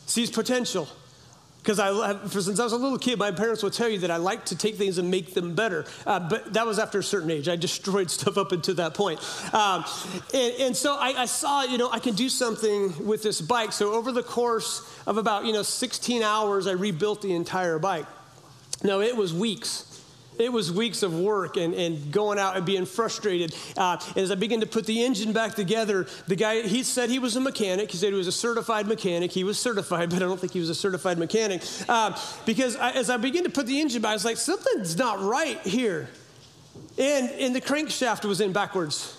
[0.06, 0.88] sees potential.
[1.58, 4.10] Because I, for, since I was a little kid, my parents would tell you that
[4.10, 5.84] I like to take things and make them better.
[6.06, 7.48] Uh, but that was after a certain age.
[7.48, 9.20] I destroyed stuff up until that point.
[9.52, 9.84] Um,
[10.32, 13.72] and, and, so I, I, saw, you know, I can do something with this bike.
[13.72, 18.06] So over the course of about, you know, 16 hours, I rebuilt the entire bike.
[18.82, 19.87] Now, it was weeks.
[20.38, 23.54] It was weeks of work and, and going out and being frustrated.
[23.76, 27.18] Uh, as I began to put the engine back together, the guy, he said he
[27.18, 27.90] was a mechanic.
[27.90, 29.32] He said he was a certified mechanic.
[29.32, 31.62] He was certified, but I don't think he was a certified mechanic.
[31.88, 34.96] Uh, because I, as I began to put the engine back, I was like, something's
[34.96, 36.08] not right here.
[36.96, 39.14] And, and the crankshaft was in backwards.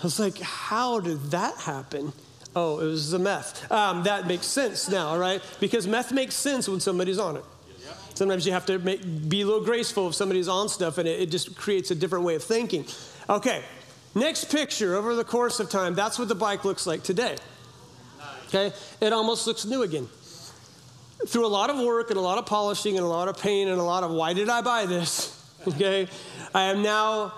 [0.00, 2.12] I was like, how did that happen?
[2.56, 3.70] Oh, it was the meth.
[3.70, 5.42] Um, that makes sense now, right?
[5.60, 7.44] Because meth makes sense when somebody's on it.
[8.14, 11.20] Sometimes you have to make, be a little graceful if somebody's on stuff, and it,
[11.20, 12.86] it just creates a different way of thinking.
[13.28, 13.62] Okay,
[14.14, 17.36] next picture over the course of time, that's what the bike looks like today.
[18.48, 20.08] Okay, it almost looks new again.
[21.26, 23.68] Through a lot of work and a lot of polishing and a lot of pain
[23.68, 25.40] and a lot of why did I buy this?
[25.66, 26.08] Okay,
[26.54, 27.32] I am now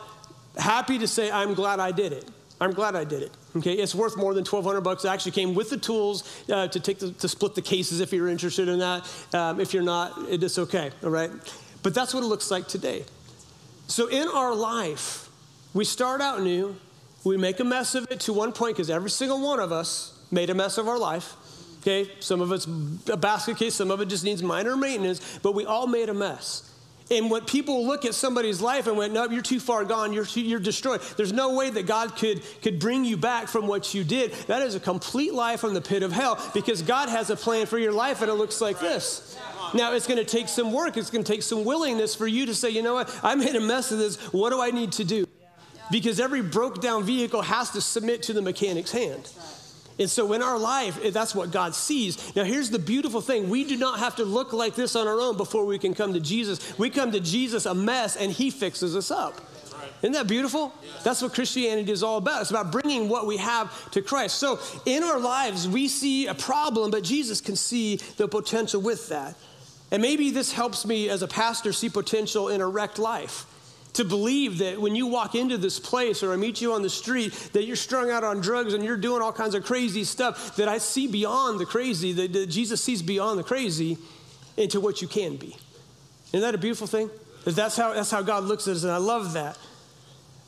[0.58, 2.28] happy to say I'm glad I did it.
[2.60, 3.32] I'm glad I did it.
[3.56, 5.04] Okay, it's worth more than 1,200 bucks.
[5.04, 8.12] It actually came with the tools uh, to take the, to split the cases if
[8.12, 9.08] you're interested in that.
[9.34, 10.90] Um, if you're not, it's okay.
[11.04, 11.30] All right,
[11.82, 13.04] but that's what it looks like today.
[13.88, 15.28] So in our life,
[15.74, 16.76] we start out new.
[17.24, 20.18] We make a mess of it to one point because every single one of us
[20.30, 21.34] made a mess of our life.
[21.80, 22.66] Okay, some of it's
[23.08, 26.14] a basket case, some of it just needs minor maintenance, but we all made a
[26.14, 26.72] mess.
[27.10, 30.24] And when people look at somebody's life and went, no, you're too far gone, you're,
[30.24, 31.00] too, you're destroyed.
[31.16, 34.32] There's no way that God could, could bring you back from what you did.
[34.48, 37.66] That is a complete lie from the pit of hell because God has a plan
[37.66, 39.38] for your life and it looks like this.
[39.72, 42.46] Now, it's going to take some work, it's going to take some willingness for you
[42.46, 44.16] to say, you know what, I made a mess of this.
[44.32, 45.26] What do I need to do?
[45.90, 49.30] Because every broke down vehicle has to submit to the mechanic's hand.
[49.98, 52.34] And so in our life, eh, that's what God sees.
[52.36, 55.20] Now, here's the beautiful thing we do not have to look like this on our
[55.20, 56.78] own before we can come to Jesus.
[56.78, 59.40] We come to Jesus a mess, and He fixes us up.
[60.02, 60.74] Isn't that beautiful?
[61.04, 62.42] That's what Christianity is all about.
[62.42, 64.36] It's about bringing what we have to Christ.
[64.36, 69.08] So in our lives, we see a problem, but Jesus can see the potential with
[69.08, 69.34] that.
[69.90, 73.46] And maybe this helps me as a pastor see potential in a wrecked life
[73.96, 76.90] to believe that when you walk into this place or I meet you on the
[76.90, 80.56] street, that you're strung out on drugs and you're doing all kinds of crazy stuff,
[80.56, 83.96] that I see beyond the crazy, that, that Jesus sees beyond the crazy
[84.58, 85.56] into what you can be.
[86.28, 87.10] Isn't that a beautiful thing?
[87.46, 89.56] That's how, that's how God looks at us, and I love that.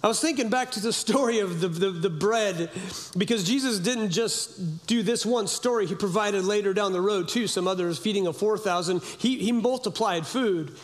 [0.03, 2.71] I was thinking back to the story of the, the, the, bread
[3.17, 5.87] because Jesus didn't just do this one story.
[5.87, 9.03] He provided later down the road, too, some others feeding of 4,000.
[9.19, 10.77] He, he multiplied food.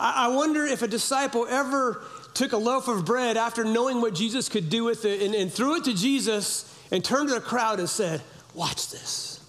[0.00, 2.02] I wonder if a disciple ever
[2.34, 5.52] took a loaf of bread after knowing what Jesus could do with it and, and
[5.52, 8.22] threw it to Jesus and turned to the crowd and said,
[8.54, 9.40] Watch this.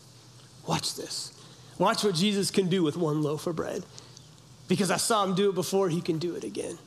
[0.65, 1.33] Watch this.
[1.77, 3.83] Watch what Jesus can do with one loaf of bread.
[4.67, 6.77] Because I saw him do it before, he can do it again.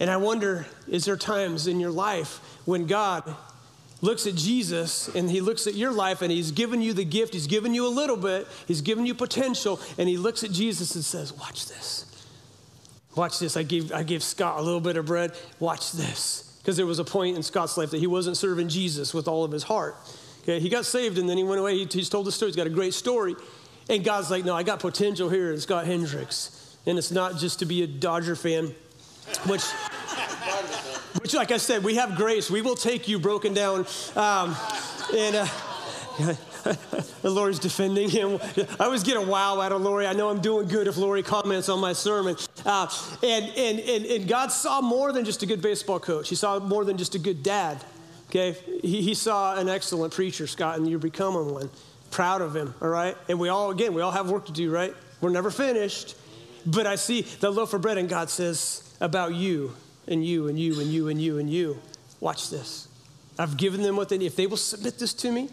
[0.00, 3.34] And I wonder, is there times in your life when God
[4.00, 7.32] looks at Jesus and he looks at your life and he's given you the gift,
[7.32, 10.94] he's given you a little bit, he's given you potential, and he looks at Jesus
[10.94, 12.11] and says, Watch this.
[13.14, 13.56] Watch this.
[13.56, 15.32] I gave, I gave Scott a little bit of bread.
[15.60, 16.58] Watch this.
[16.62, 19.44] Because there was a point in Scott's life that he wasn't serving Jesus with all
[19.44, 19.96] of his heart.
[20.42, 21.76] Okay, he got saved and then he went away.
[21.78, 22.50] He, he's told the story.
[22.50, 23.34] He's got a great story.
[23.88, 26.76] And God's like, no, I got potential here in Scott Hendricks.
[26.86, 28.74] And it's not just to be a Dodger fan,
[29.46, 29.62] which,
[31.20, 32.50] which like I said, we have grace.
[32.50, 33.86] We will take you broken down.
[34.16, 34.56] Um,
[35.14, 35.46] and uh,
[37.22, 38.38] Lori's defending him.
[38.78, 40.06] I always get a wow out of Lori.
[40.06, 42.36] I know I'm doing good if Lori comments on my sermon.
[42.64, 42.88] Uh,
[43.22, 46.58] and, and, and, and God saw more than just a good baseball coach, He saw
[46.58, 47.82] more than just a good dad.
[48.30, 48.56] Okay?
[48.82, 51.70] He, he saw an excellent preacher, Scott, and you're becoming one.
[52.10, 53.16] Proud of him, all right?
[53.28, 54.94] And we all, again, we all have work to do, right?
[55.20, 56.14] We're never finished.
[56.66, 59.74] But I see the loaf of bread, and God says about you
[60.06, 61.78] and you and you and you and you and you.
[62.20, 62.88] Watch this.
[63.38, 64.26] I've given them what they need.
[64.26, 65.48] If they will submit this to me,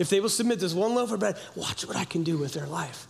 [0.00, 2.54] if they will submit this one loaf of bread, watch what I can do with
[2.54, 3.06] their life.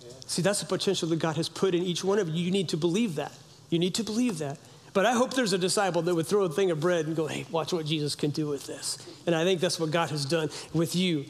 [0.00, 0.12] Yeah.
[0.26, 2.42] See, that's the potential that God has put in each one of you.
[2.42, 3.32] You need to believe that.
[3.68, 4.56] You need to believe that.
[4.94, 7.26] But I hope there's a disciple that would throw a thing of bread and go,
[7.26, 8.96] hey, watch what Jesus can do with this.
[9.26, 11.26] And I think that's what God has done with you.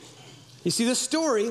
[0.63, 1.51] You see, this story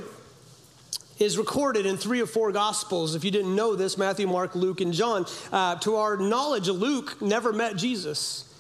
[1.20, 3.16] is recorded in three or four gospels.
[3.16, 5.26] If you didn't know this, Matthew, Mark, Luke, and John.
[5.52, 8.51] Uh, to our knowledge, Luke never met Jesus.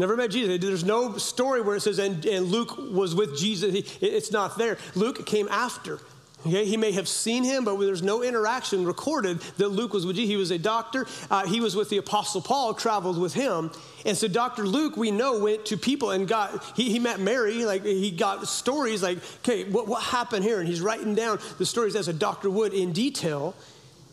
[0.00, 0.58] Never met Jesus.
[0.64, 3.74] There's no story where it says, and, and Luke was with Jesus.
[4.00, 4.78] It's not there.
[4.94, 5.98] Luke came after.
[6.46, 10.16] Okay, he may have seen him, but there's no interaction recorded that Luke was with
[10.16, 10.30] Jesus.
[10.30, 11.06] He was a doctor.
[11.30, 13.70] Uh, he was with the Apostle Paul, traveled with him.
[14.06, 14.66] And so Dr.
[14.66, 18.48] Luke, we know, went to people and got, he, he met Mary, like he got
[18.48, 20.60] stories like, okay, what, what happened here?
[20.60, 23.54] And he's writing down the stories as a doctor would in detail.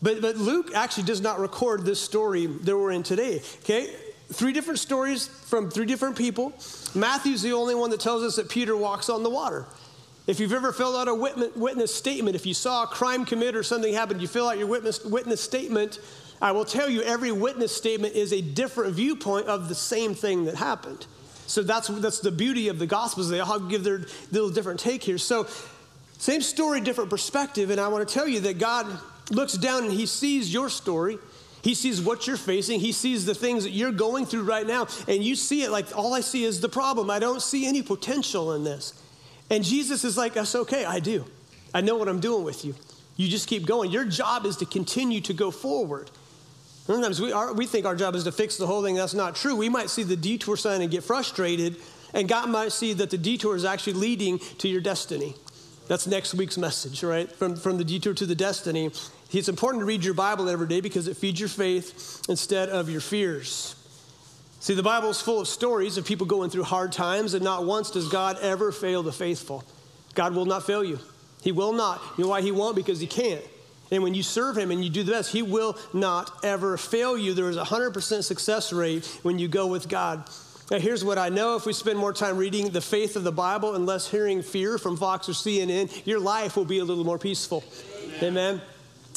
[0.02, 3.40] But, but Luke actually does not record this story that we're in today.
[3.60, 3.90] Okay,
[4.32, 6.52] three different stories from three different people.
[6.94, 9.66] Matthew's the only one that tells us that Peter walks on the water.
[10.26, 13.62] If you've ever filled out a witness, statement, if you saw a crime committed or
[13.62, 15.98] something happened, you fill out your witness, witness statement.
[16.42, 20.44] I will tell you, every witness statement is a different viewpoint of the same thing
[20.44, 21.06] that happened.
[21.46, 23.30] So that's, that's the beauty of the Gospels.
[23.30, 25.16] They all give their little different take here.
[25.16, 25.46] So,
[26.18, 27.70] same story, different perspective.
[27.70, 28.86] And I want to tell you that God
[29.30, 31.16] looks down and He sees your story.
[31.62, 32.80] He sees what you're facing.
[32.80, 34.86] He sees the things that you're going through right now.
[35.06, 37.10] And you see it like all I see is the problem.
[37.10, 38.92] I don't see any potential in this.
[39.50, 41.24] And Jesus is like, That's okay, I do.
[41.74, 42.74] I know what I'm doing with you.
[43.16, 43.90] You just keep going.
[43.90, 46.10] Your job is to continue to go forward.
[46.86, 48.94] Sometimes we, we think our job is to fix the whole thing.
[48.94, 49.54] That's not true.
[49.54, 51.76] We might see the detour sign and get frustrated,
[52.14, 55.34] and God might see that the detour is actually leading to your destiny.
[55.88, 57.30] That's next week's message, right?
[57.30, 58.90] From, from the detour to the destiny.
[59.30, 62.88] It's important to read your Bible every day because it feeds your faith instead of
[62.88, 63.74] your fears.
[64.60, 67.64] See, the Bible is full of stories of people going through hard times, and not
[67.64, 69.64] once does God ever fail the faithful.
[70.14, 70.98] God will not fail you.
[71.42, 72.02] He will not.
[72.16, 72.74] You know why He won't?
[72.74, 73.44] Because He can't.
[73.90, 77.16] And when you serve Him and you do the best, He will not ever fail
[77.16, 77.34] you.
[77.34, 80.28] There is a 100% success rate when you go with God.
[80.70, 83.32] Now, here's what I know if we spend more time reading the faith of the
[83.32, 87.04] Bible and less hearing fear from Fox or CNN, your life will be a little
[87.04, 87.62] more peaceful.
[88.18, 88.24] Amen.
[88.24, 88.60] Amen.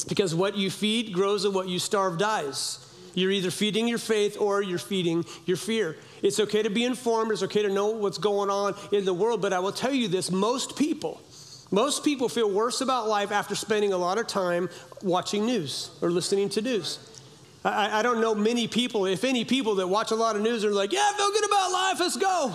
[0.08, 2.78] Because what you feed grows and what you starve dies.
[3.14, 5.96] You're either feeding your faith or you're feeding your fear.
[6.22, 9.42] It's okay to be informed, it's okay to know what's going on in the world,
[9.42, 11.20] but I will tell you this most people,
[11.70, 14.70] most people feel worse about life after spending a lot of time
[15.02, 16.98] watching news or listening to news.
[17.64, 20.64] I, I don't know many people, if any people, that watch a lot of news
[20.64, 22.54] and are like, yeah, I feel good about life, let's go.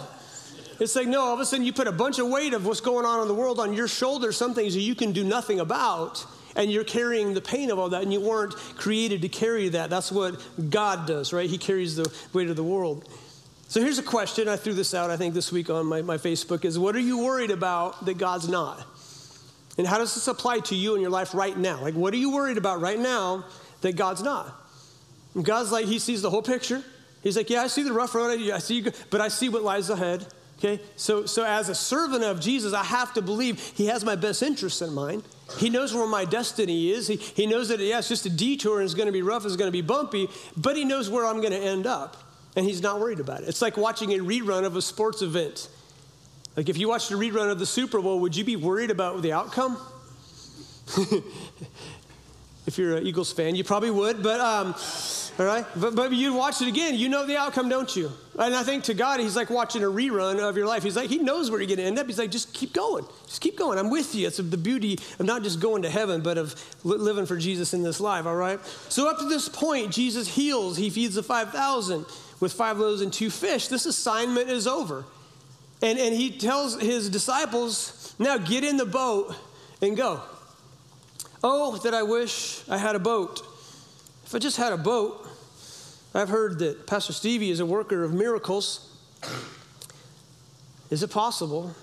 [0.79, 2.81] It's like, no, all of a sudden you put a bunch of weight of what's
[2.81, 5.59] going on in the world on your shoulders, some things that you can do nothing
[5.59, 6.25] about,
[6.57, 9.89] and you're carrying the pain of all that, and you weren't created to carry that.
[9.89, 11.49] That's what God does, right?
[11.49, 13.07] He carries the weight of the world.
[13.69, 14.47] So here's a question.
[14.47, 17.01] I threw this out, I think, this week on my, my Facebook is what are
[17.01, 18.83] you worried about that God's not?
[19.77, 21.81] And how does this apply to you in your life right now?
[21.81, 23.45] Like, what are you worried about right now
[23.81, 24.51] that God's not?
[25.35, 26.83] And God's like, He sees the whole picture.
[27.21, 29.61] He's like, Yeah, I see the rough road, I see you, but I see what
[29.61, 30.25] lies ahead.
[30.57, 34.15] Okay, so, so as a servant of Jesus, I have to believe He has my
[34.15, 35.23] best interests in mind.
[35.57, 37.07] He knows where my destiny is.
[37.07, 39.55] He, he knows that, yeah, just a detour and it's going to be rough, it's
[39.55, 42.17] going to be bumpy, but He knows where I'm going to end up.
[42.55, 43.49] And He's not worried about it.
[43.49, 45.69] It's like watching a rerun of a sports event.
[46.55, 49.21] Like if you watched a rerun of the Super Bowl, would you be worried about
[49.21, 49.77] the outcome?
[52.65, 54.73] if you're an Eagles fan, you probably would, but um,
[55.39, 55.65] all right.
[55.75, 58.11] But, but you watch it again, you know the outcome, don't you?
[58.39, 60.83] And I think to God, He's like watching a rerun of your life.
[60.83, 62.07] He's like, He knows where you're going to end up.
[62.07, 63.05] He's like, just keep going.
[63.27, 63.77] Just keep going.
[63.77, 64.25] I'm with you.
[64.27, 67.83] It's the beauty of not just going to heaven, but of living for Jesus in
[67.83, 68.59] this life, all right?
[68.89, 70.77] So up to this point, Jesus heals.
[70.77, 72.05] He feeds the 5,000
[72.39, 73.67] with five loaves and two fish.
[73.67, 75.05] This assignment is over.
[75.81, 79.35] And, and he tells his disciples, now get in the boat
[79.81, 80.21] and go.
[81.43, 83.43] Oh, that I wish I had a boat.
[84.27, 85.25] If I just had a boat,
[86.13, 88.93] I've heard that Pastor Stevie is a worker of miracles.
[90.89, 91.73] Is it possible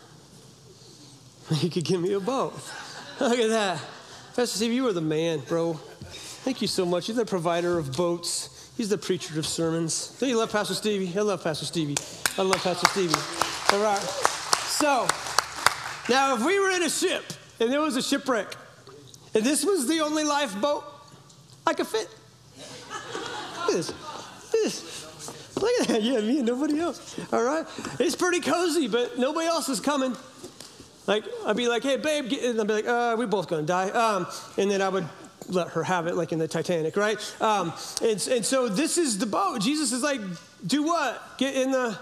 [1.63, 2.53] you could give me a boat?
[3.21, 3.81] Look at that.
[4.37, 5.73] Pastor Stevie, you are the man, bro.
[6.43, 7.09] Thank you so much.
[7.09, 8.71] You're the provider of boats.
[8.77, 10.15] He's the preacher of sermons.
[10.21, 11.19] Don't you love Pastor Stevie?
[11.19, 11.97] I love Pastor Stevie.
[12.37, 13.15] I love Pastor Stevie.
[13.73, 14.03] All right.
[14.69, 15.07] So,
[16.11, 17.25] now if we were in a ship
[17.59, 18.55] and there was a shipwreck,
[19.33, 20.85] and this was the only lifeboat
[21.67, 22.11] I could fit.
[23.69, 23.93] This.
[24.53, 25.57] This.
[25.61, 26.03] Look at that.
[26.03, 27.19] Yeah, me and nobody else.
[27.33, 27.67] All right.
[27.99, 30.17] It's pretty cozy, but nobody else is coming.
[31.07, 33.91] Like, I'd be like, hey, babe, and I'd be like, uh, we're both gonna die.
[33.91, 35.07] Um, and then I would
[35.49, 37.19] let her have it, like in the Titanic, right?
[37.41, 37.73] Um,
[38.03, 39.61] and, and so this is the boat.
[39.61, 40.21] Jesus is like,
[40.67, 41.37] do what?
[41.37, 41.99] Get in the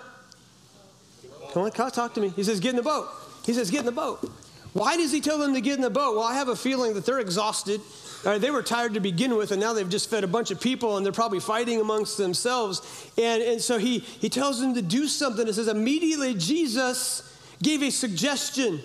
[1.53, 2.31] Come on, talk to me.
[2.31, 3.09] He says, Get in the boat.
[3.45, 4.31] He says, Get in the boat.
[4.73, 6.17] Why does he tell them to get in the boat?
[6.17, 7.81] Well, I have a feeling that they're exhausted.
[8.25, 10.61] Uh, they were tired to begin with, and now they've just fed a bunch of
[10.61, 13.11] people, and they're probably fighting amongst themselves.
[13.19, 15.47] And, and so he, he tells them to do something.
[15.47, 17.29] It says, Immediately Jesus
[17.63, 18.81] gave a suggestion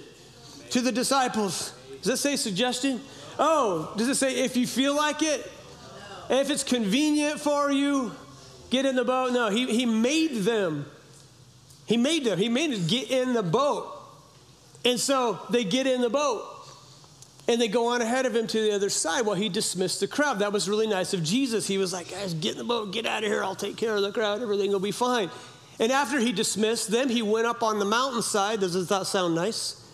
[0.71, 1.73] to the disciples.
[2.02, 3.00] Does that say suggestion?
[3.39, 5.52] Oh, does it say if you feel like it?
[6.30, 8.12] If it's convenient for you,
[8.69, 9.32] get in the boat?
[9.32, 10.86] No, he, he made them
[11.88, 13.93] he made them, he made them get in the boat.
[14.88, 16.45] And so they get in the boat
[17.50, 20.08] and they go on ahead of him to the other side while he dismissed the
[20.08, 20.39] crowd.
[20.39, 21.67] That was really nice of Jesus.
[21.67, 23.98] He was like, guys, get in the boat, get out of here, I'll take care
[23.98, 25.29] of the crowd, everything will be fine.
[25.77, 28.62] And after he dismissed them, he went up on the mountainside.
[28.62, 29.85] Doesn't that sound nice?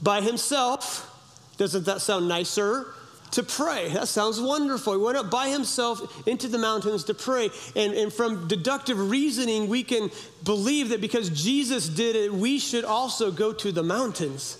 [0.00, 1.08] By himself.
[1.56, 2.94] Doesn't that sound nicer?
[3.32, 3.88] To pray.
[3.88, 4.92] That sounds wonderful.
[4.92, 7.50] He went up by himself into the mountains to pray.
[7.74, 10.10] And, and from deductive reasoning, we can
[10.44, 14.58] believe that because Jesus did it, we should also go to the mountains.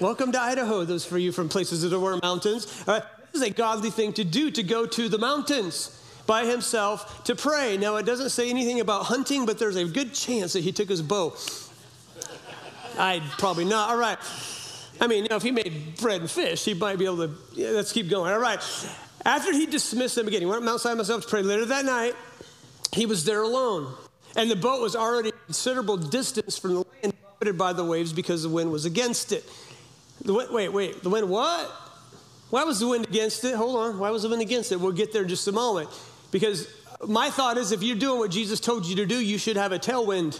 [0.00, 2.66] Welcome to Idaho, those for you from places that are mountains.
[2.88, 3.06] Uh, All right.
[3.34, 7.76] is a godly thing to do to go to the mountains by himself to pray.
[7.76, 10.88] Now, it doesn't say anything about hunting, but there's a good chance that he took
[10.88, 11.36] his bow.
[12.98, 13.90] I'd probably not.
[13.90, 14.18] All right.
[15.02, 17.34] I mean, you know, if he made bread and fish, he might be able to.
[17.54, 18.32] Yeah, let's keep going.
[18.32, 18.60] All right.
[19.24, 21.42] After he dismissed them again, he went up Mount Sinai himself to pray.
[21.42, 22.14] Later that night,
[22.92, 23.92] he was there alone.
[24.36, 28.12] And the boat was already a considerable distance from the land, buffeted by the waves
[28.12, 29.44] because the wind was against it.
[30.24, 31.68] The, wait, wait, the wind what?
[32.50, 33.56] Why was the wind against it?
[33.56, 33.98] Hold on.
[33.98, 34.80] Why was the wind against it?
[34.80, 35.90] We'll get there in just a moment.
[36.30, 36.68] Because
[37.04, 39.72] my thought is if you're doing what Jesus told you to do, you should have
[39.72, 40.38] a tailwind.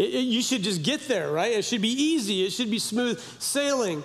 [0.00, 1.52] It, it, you should just get there, right?
[1.52, 4.02] It should be easy, it should be smooth sailing.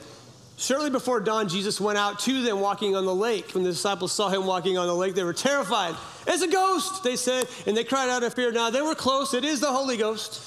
[0.57, 3.51] Shortly before dawn, Jesus went out to them walking on the lake.
[3.51, 5.95] When the disciples saw him walking on the lake, they were terrified.
[6.27, 8.51] It's a ghost, they said, and they cried out in fear.
[8.51, 9.33] Now, they were close.
[9.33, 10.41] It is the Holy Ghost.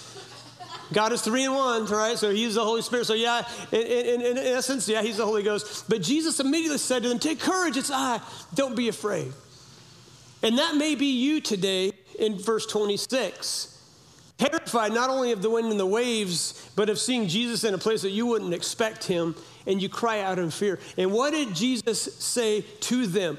[0.92, 2.16] God is three in one, right?
[2.16, 3.06] So he's the Holy Spirit.
[3.06, 5.84] So, yeah, in, in, in, essence, yeah, he's the Holy Ghost.
[5.88, 8.20] But Jesus immediately said to them, Take courage, it's I.
[8.54, 9.32] Don't be afraid.
[10.42, 13.77] And that may be you today in verse 26
[14.38, 17.78] terrified not only of the wind and the waves, but of seeing Jesus in a
[17.78, 19.34] place that you wouldn't expect him,
[19.66, 20.78] and you cry out in fear.
[20.96, 23.38] And what did Jesus say to them?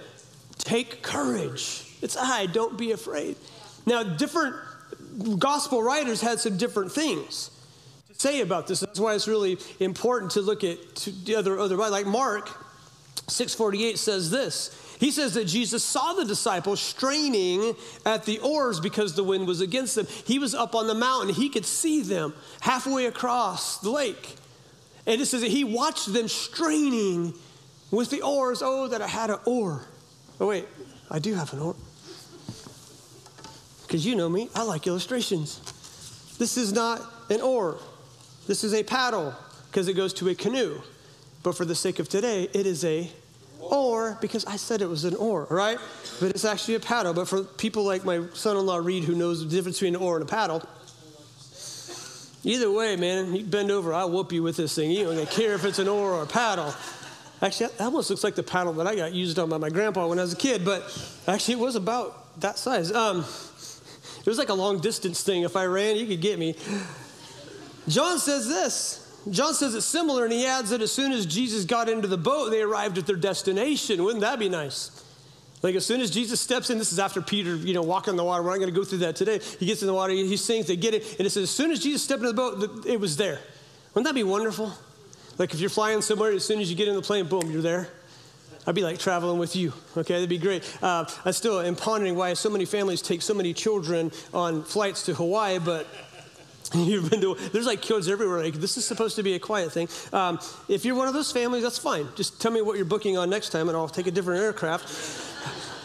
[0.60, 1.98] Take courage.
[2.02, 3.38] It's I, don't be afraid.
[3.86, 4.56] Now, different
[5.40, 7.50] gospel writers had some different things
[8.10, 8.82] to say about this.
[8.82, 10.96] That's why it's really important to look at
[11.26, 12.50] the other, other like Mark
[13.28, 17.74] 648 says this he says that Jesus saw the disciples straining
[18.06, 20.06] at the oars because the wind was against them.
[20.26, 24.36] He was up on the mountain, he could see them halfway across the lake.
[25.06, 27.34] And it says that he watched them straining
[27.92, 28.62] with the oars.
[28.62, 29.88] Oh, that I had an oar.
[30.40, 30.68] Oh, wait,
[31.10, 31.76] I do have an oar.
[33.88, 35.62] Because you know me, I like illustrations.
[36.38, 37.80] This is not an oar,
[38.48, 39.34] this is a paddle
[39.72, 40.82] because it goes to a canoe.
[41.42, 43.10] But for the sake of today, it is a
[43.60, 45.78] or because I said it was an oar, right?
[46.20, 47.14] But it's actually a paddle.
[47.14, 50.02] But for people like my son in law Reed, who knows the difference between an
[50.02, 50.64] oar and a paddle,
[52.44, 54.92] either way, man, you bend over, I'll whoop you with this thing.
[54.92, 56.74] You don't care if it's an oar or a paddle.
[57.42, 60.08] Actually, that almost looks like the paddle that I got used on by my grandpa
[60.08, 60.84] when I was a kid, but
[61.28, 62.92] actually, it was about that size.
[62.92, 65.44] Um, it was like a long distance thing.
[65.44, 66.56] If I ran, you could get me.
[67.88, 71.66] John says this John says it's similar, and he adds that as soon as Jesus
[71.66, 74.04] got into the boat, they arrived at their destination.
[74.04, 75.04] Wouldn't that be nice?
[75.62, 78.18] Like as soon as Jesus steps in, this is after Peter, you know, walking on
[78.18, 78.42] the water.
[78.42, 79.40] We're not going to go through that today.
[79.60, 81.72] He gets in the water, he sings, they get it, and it says as soon
[81.72, 83.40] as Jesus stepped into the boat, it was there.
[83.94, 84.72] Wouldn't that be wonderful?
[85.38, 87.62] Like if you're flying somewhere, as soon as you get in the plane, boom, you're
[87.62, 87.90] there.
[88.68, 89.74] I'd be like traveling with you.
[89.98, 90.64] Okay, that'd be great.
[90.82, 95.04] Uh, I still am pondering why so many families take so many children on flights
[95.08, 95.88] to Hawaii, but
[96.74, 98.44] You've been to, there's like kids everywhere.
[98.44, 99.88] Like, this is supposed to be a quiet thing.
[100.14, 102.08] Um, if you're one of those families, that's fine.
[102.16, 104.88] Just tell me what you're booking on next time, and I'll take a different aircraft.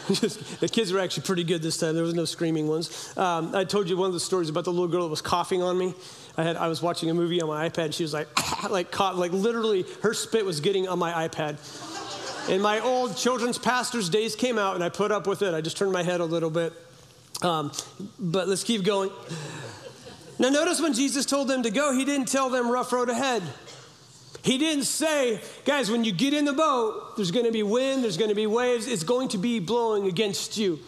[0.61, 1.95] the kids were actually pretty good this time.
[1.95, 3.17] There was no screaming ones.
[3.17, 5.63] Um, I told you one of the stories about the little girl that was coughing
[5.63, 5.95] on me.
[6.37, 7.87] I had I was watching a movie on my iPad.
[7.87, 8.29] And she was like,
[8.71, 11.57] like caught, like literally her spit was getting on my iPad.
[12.51, 15.55] And my old children's pastor's days came out, and I put up with it.
[15.55, 16.75] I just turned my head a little bit.
[17.41, 17.73] Um,
[18.19, 19.11] but let's keep going.
[20.39, 23.43] Now, notice when Jesus told them to go, he didn't tell them rough road ahead.
[24.43, 28.05] He didn't say, guys, when you get in the boat, there's going to be wind,
[28.05, 30.81] there's going to be waves, it's going to be blowing against you.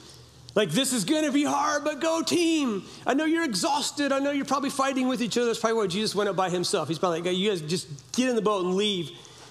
[0.54, 2.82] Like, this is going to be hard, but go team.
[3.06, 4.10] I know you're exhausted.
[4.10, 5.46] I know you're probably fighting with each other.
[5.46, 6.88] That's probably why Jesus went up by himself.
[6.88, 9.10] He's probably like, you guys just get in the boat and leave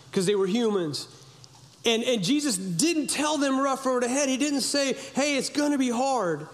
[0.10, 1.08] because they were humans.
[1.86, 4.30] And, and Jesus didn't tell them rough road ahead.
[4.30, 6.48] He didn't say, hey, it's going to be hard.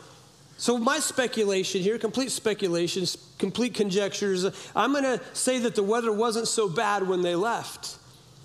[0.61, 4.45] So, my speculation here, complete speculations, complete conjectures,
[4.75, 7.97] I'm going to say that the weather wasn't so bad when they left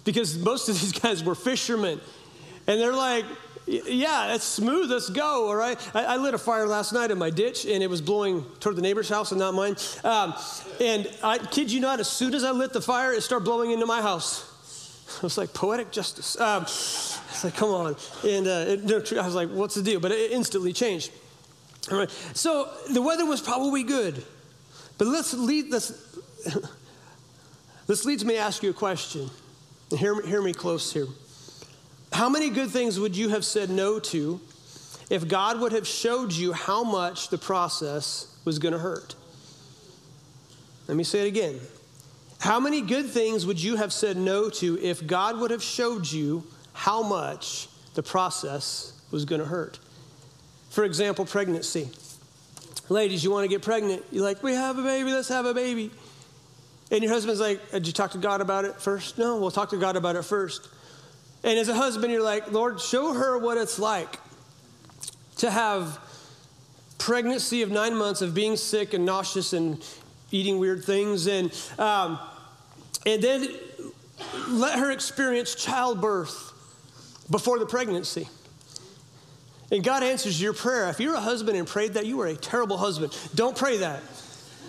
[0.03, 2.01] because most of these guys were fishermen.
[2.67, 3.27] And they're like,
[3.67, 5.79] yeah, it's smooth, let's go, all right?
[5.95, 8.77] I, I, lit a fire last night in my ditch and it was blowing toward
[8.77, 9.77] the neighbor's house and not mine.
[10.03, 10.33] Um,
[10.81, 13.73] and I kid you not, as soon as I lit the fire, it started blowing
[13.73, 15.19] into my house.
[15.23, 16.41] I was like, poetic justice.
[16.41, 17.95] Um, it's like, come on.
[18.25, 20.01] And uh, it, I was like, what's the deal?
[20.01, 21.13] But it instantly changed.
[21.91, 22.11] All right.
[22.35, 24.25] So the weather was probably good.
[24.99, 25.91] But let's lead this.
[27.87, 29.31] this leads me to ask you a question.
[29.91, 31.07] Hear, hear me close here.
[32.13, 34.41] How many good things would you have said no to
[35.11, 39.15] if God would have showed you how much the process was going to hurt?
[40.89, 41.61] Let me say it again.
[42.39, 46.11] How many good things would you have said no to if God would have showed
[46.11, 49.79] you how much the process was going to hurt?
[50.77, 51.89] For example, pregnancy.
[52.91, 54.05] Ladies, you want to get pregnant.
[54.11, 55.91] You're like, we have a baby, let's have a baby.
[56.91, 59.17] And your husband's like, did you talk to God about it first?
[59.17, 60.69] No, we'll talk to God about it first.
[61.43, 64.19] And as a husband, you're like, Lord, show her what it's like
[65.39, 65.99] to have
[66.99, 69.83] pregnancy of nine months of being sick and nauseous and
[70.31, 71.27] eating weird things.
[71.27, 72.19] And, um,
[73.07, 73.49] and then
[74.49, 76.53] let her experience childbirth
[77.31, 78.29] before the pregnancy.
[79.71, 80.89] And God answers your prayer.
[80.89, 83.17] If you're a husband and prayed that, you are a terrible husband.
[83.35, 84.03] Don't pray that.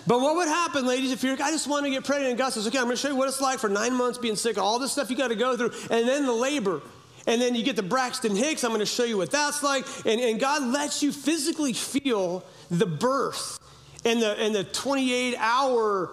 [0.06, 2.52] But what would happen, ladies, if you're, I just want to get pregnant, and God
[2.52, 4.56] says, okay, I'm going to show you what it's like for nine months being sick,
[4.56, 6.80] all this stuff you got to go through, and then the labor.
[7.26, 9.84] And then you get the Braxton Hicks, I'm going to show you what that's like.
[10.06, 13.58] And, and God lets you physically feel the birth
[14.06, 16.10] and the, and the 28 hour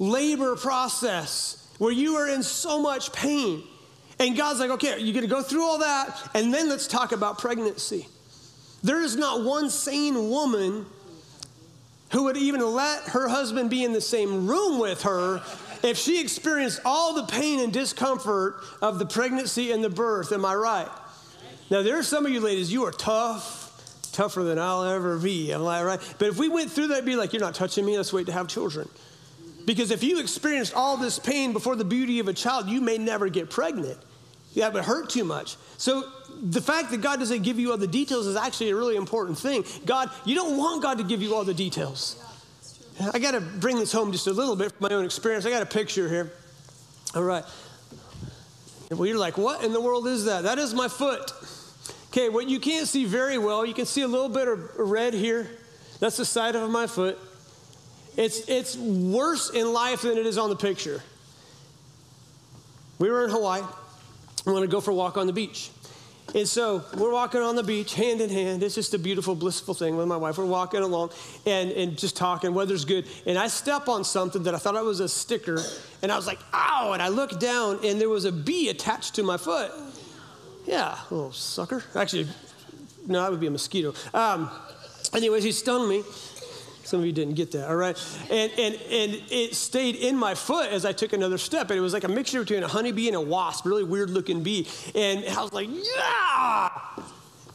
[0.00, 3.62] labor process where you are in so much pain.
[4.18, 7.12] And God's like, okay, you're going to go through all that, and then let's talk
[7.12, 8.08] about pregnancy.
[8.86, 10.86] There is not one sane woman
[12.12, 15.42] who would even let her husband be in the same room with her
[15.82, 20.30] if she experienced all the pain and discomfort of the pregnancy and the birth.
[20.30, 20.88] Am I right?
[21.68, 25.52] Now, there are some of you ladies, you are tough, tougher than I'll ever be.
[25.52, 26.14] Am I right?
[26.20, 28.32] But if we went through that, be like, you're not touching me, let's wait to
[28.32, 28.88] have children.
[29.64, 32.98] Because if you experienced all this pain before the beauty of a child, you may
[32.98, 33.98] never get pregnant.
[34.56, 35.56] That would hurt too much.
[35.76, 36.04] So
[36.42, 39.38] the fact that God doesn't give you all the details is actually a really important
[39.38, 39.64] thing.
[39.84, 42.22] God, you don't want God to give you all the details.
[43.12, 45.44] I got to bring this home just a little bit from my own experience.
[45.44, 46.32] I got a picture here.
[47.14, 47.44] All right.
[48.90, 50.44] Well, you're like, what in the world is that?
[50.44, 51.32] That is my foot.
[52.08, 55.12] Okay, what you can't see very well, you can see a little bit of red
[55.12, 55.50] here.
[56.00, 57.18] That's the side of my foot.
[58.16, 61.02] It's, it's worse in life than it is on the picture.
[62.98, 63.62] We were in Hawaii.
[64.46, 65.70] We want to go for a walk on the beach.
[66.34, 68.62] And so we're walking on the beach hand in hand.
[68.62, 70.38] It's just a beautiful, blissful thing with my wife.
[70.38, 71.10] We're walking along
[71.46, 73.06] and, and just talking, weather's good.
[73.26, 75.58] And I step on something that I thought it was a sticker.
[76.02, 76.92] And I was like, ow.
[76.92, 79.72] And I looked down and there was a bee attached to my foot.
[80.64, 81.82] Yeah, little sucker.
[81.94, 82.28] Actually,
[83.06, 83.94] no, that would be a mosquito.
[84.12, 84.50] Um,
[85.14, 86.02] anyways, he stung me.
[86.86, 87.96] Some of you didn't get that, all right?
[88.30, 91.70] And, and, and it stayed in my foot as I took another step.
[91.70, 94.42] And it was like a mixture between a honeybee and a wasp, really weird looking
[94.42, 94.68] bee.
[94.94, 96.70] And I was like, yeah!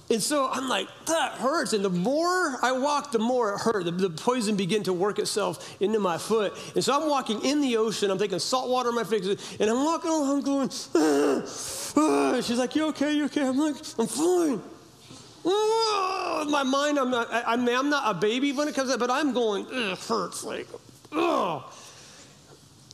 [0.10, 1.72] And so I'm like, that hurts.
[1.72, 3.86] And the more I walked, the more it hurt.
[3.86, 6.54] The, the, poison began to work itself into my foot.
[6.76, 8.12] And so I'm walking in the ocean.
[8.12, 9.26] I'm taking salt water in my face.
[9.58, 11.44] And I'm walking along going, ah,
[11.96, 12.42] ah.
[12.42, 13.14] she's like, you okay?
[13.14, 13.48] You okay?
[13.48, 14.62] I'm like, I'm fine
[15.44, 19.00] my mind, I'm not, I, mean, I'm not a baby when it comes to that,
[19.00, 20.44] but I'm going, it hurts.
[20.44, 20.68] Like,
[21.12, 21.72] oh.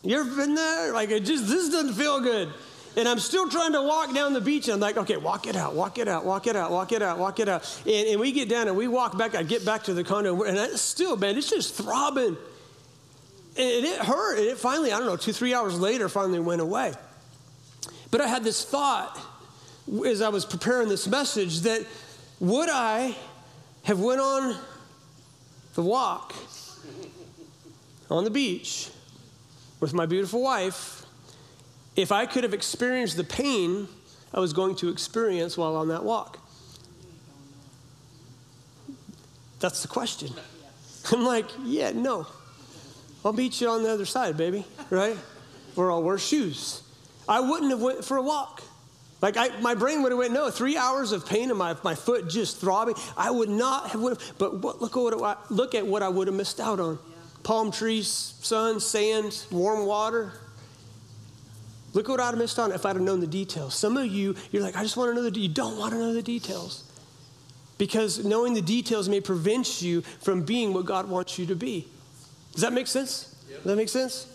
[0.04, 0.94] You ever been there?
[0.94, 2.54] Like, it just, this doesn't feel good.
[2.96, 4.68] And I'm still trying to walk down the beach.
[4.68, 7.02] And I'm like, okay, walk it out, walk it out, walk it out, walk it
[7.02, 7.82] out, walk it out.
[7.86, 9.36] And, and we get down and we walk back.
[9.36, 10.42] I get back to the condo.
[10.44, 12.38] And still, man, it's just throbbing.
[13.58, 14.40] And it hurt.
[14.40, 16.94] And it finally, I don't know, two, three hours later, finally went away.
[18.10, 19.20] But I had this thought
[20.06, 21.86] as I was preparing this message that
[22.40, 23.16] would I
[23.84, 24.58] have went on
[25.76, 26.34] the walk
[28.10, 28.90] on the beach
[29.80, 31.06] with my beautiful wife
[31.96, 33.88] if I could have experienced the pain
[34.34, 36.40] I was going to experience while on that walk?
[39.60, 40.34] That's the question.
[41.12, 42.28] I'm like, yeah, no.
[43.26, 45.18] I'll meet you on the other side, baby, right?
[45.76, 46.84] Or I'll wear shoes.
[47.28, 48.64] I wouldn't have went for a walk.
[49.22, 51.96] Like I, my brain would have went, no, three hours of pain and my, my
[51.96, 52.96] foot just throbbing.
[53.16, 56.10] I would not have, would have but what, look, at what, look at what I
[56.10, 56.96] would have missed out on.
[56.96, 57.16] Yeah.
[57.44, 60.34] Palm trees, sun, sand, warm water.
[61.94, 63.74] Look what I'd have missed out on if I'd have known the details.
[63.74, 66.00] Some of you, you're like, I just want to know the, you don't want to
[66.00, 66.84] know the details.
[67.80, 71.88] Because knowing the details may prevent you from being what God wants you to be.
[72.52, 73.36] Does that make sense?
[73.50, 73.58] Yep.
[73.58, 74.28] Does that make sense?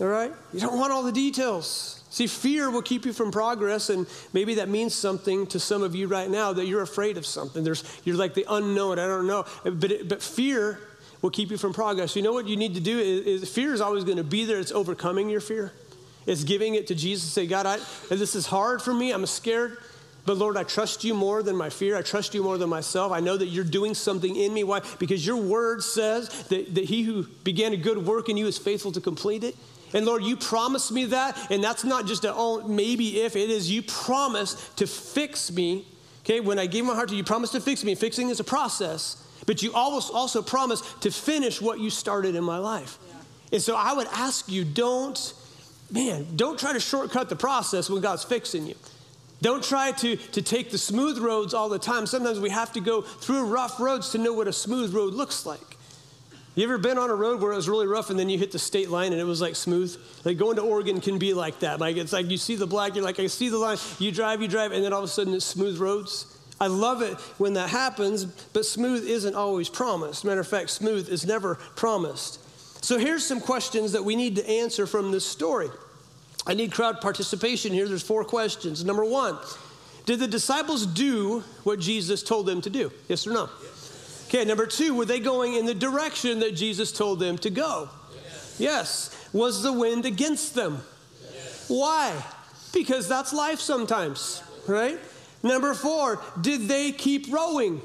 [0.00, 0.32] All right?
[0.52, 1.99] You don't want all the details.
[2.10, 5.94] See, fear will keep you from progress, and maybe that means something to some of
[5.94, 7.62] you right now that you're afraid of something.
[7.62, 8.98] There's, you're like the unknown.
[8.98, 9.44] I don't know.
[9.62, 10.80] But, it, but fear
[11.22, 12.16] will keep you from progress.
[12.16, 14.44] You know what you need to do is, is fear is always going to be
[14.44, 14.58] there.
[14.58, 15.72] It's overcoming your fear.
[16.26, 17.30] It's giving it to Jesus.
[17.30, 19.12] Say, God, I, this is hard for me.
[19.12, 19.78] I'm scared.
[20.26, 21.96] But Lord, I trust you more than my fear.
[21.96, 23.12] I trust you more than myself.
[23.12, 24.64] I know that you're doing something in me.
[24.64, 24.80] Why?
[24.98, 28.58] Because your word says that, that he who began a good work in you is
[28.58, 29.56] faithful to complete it.
[29.92, 31.50] And Lord, you promised me that.
[31.50, 35.86] And that's not just a oh, maybe if, it is you promised to fix me.
[36.24, 37.94] Okay, when I gave my heart to you, you promised to fix me.
[37.94, 39.26] Fixing is a process.
[39.46, 42.98] But you also promised to finish what you started in my life.
[43.08, 43.14] Yeah.
[43.54, 45.34] And so I would ask you, don't,
[45.90, 48.76] man, don't try to shortcut the process when God's fixing you.
[49.42, 52.06] Don't try to, to take the smooth roads all the time.
[52.06, 55.46] Sometimes we have to go through rough roads to know what a smooth road looks
[55.46, 55.69] like.
[56.60, 58.52] You ever been on a road where it was really rough and then you hit
[58.52, 59.96] the state line and it was like smooth?
[60.26, 61.80] Like going to Oregon can be like that.
[61.80, 64.42] Like it's like you see the black, you're like, I see the line, you drive,
[64.42, 66.26] you drive, and then all of a sudden it's smooth roads.
[66.60, 70.22] I love it when that happens, but smooth isn't always promised.
[70.22, 72.84] Matter of fact, smooth is never promised.
[72.84, 75.70] So here's some questions that we need to answer from this story.
[76.46, 77.88] I need crowd participation here.
[77.88, 78.84] There's four questions.
[78.84, 79.38] Number one,
[80.04, 82.92] did the disciples do what Jesus told them to do?
[83.08, 83.48] Yes or no?
[83.62, 83.79] Yes.
[84.30, 87.88] Okay, number two, were they going in the direction that Jesus told them to go?
[88.14, 88.56] Yes.
[88.60, 89.28] yes.
[89.32, 90.82] Was the wind against them?
[91.34, 91.64] Yes.
[91.66, 92.14] Why?
[92.72, 95.00] Because that's life sometimes, right?
[95.42, 97.82] Number four, did they keep rowing?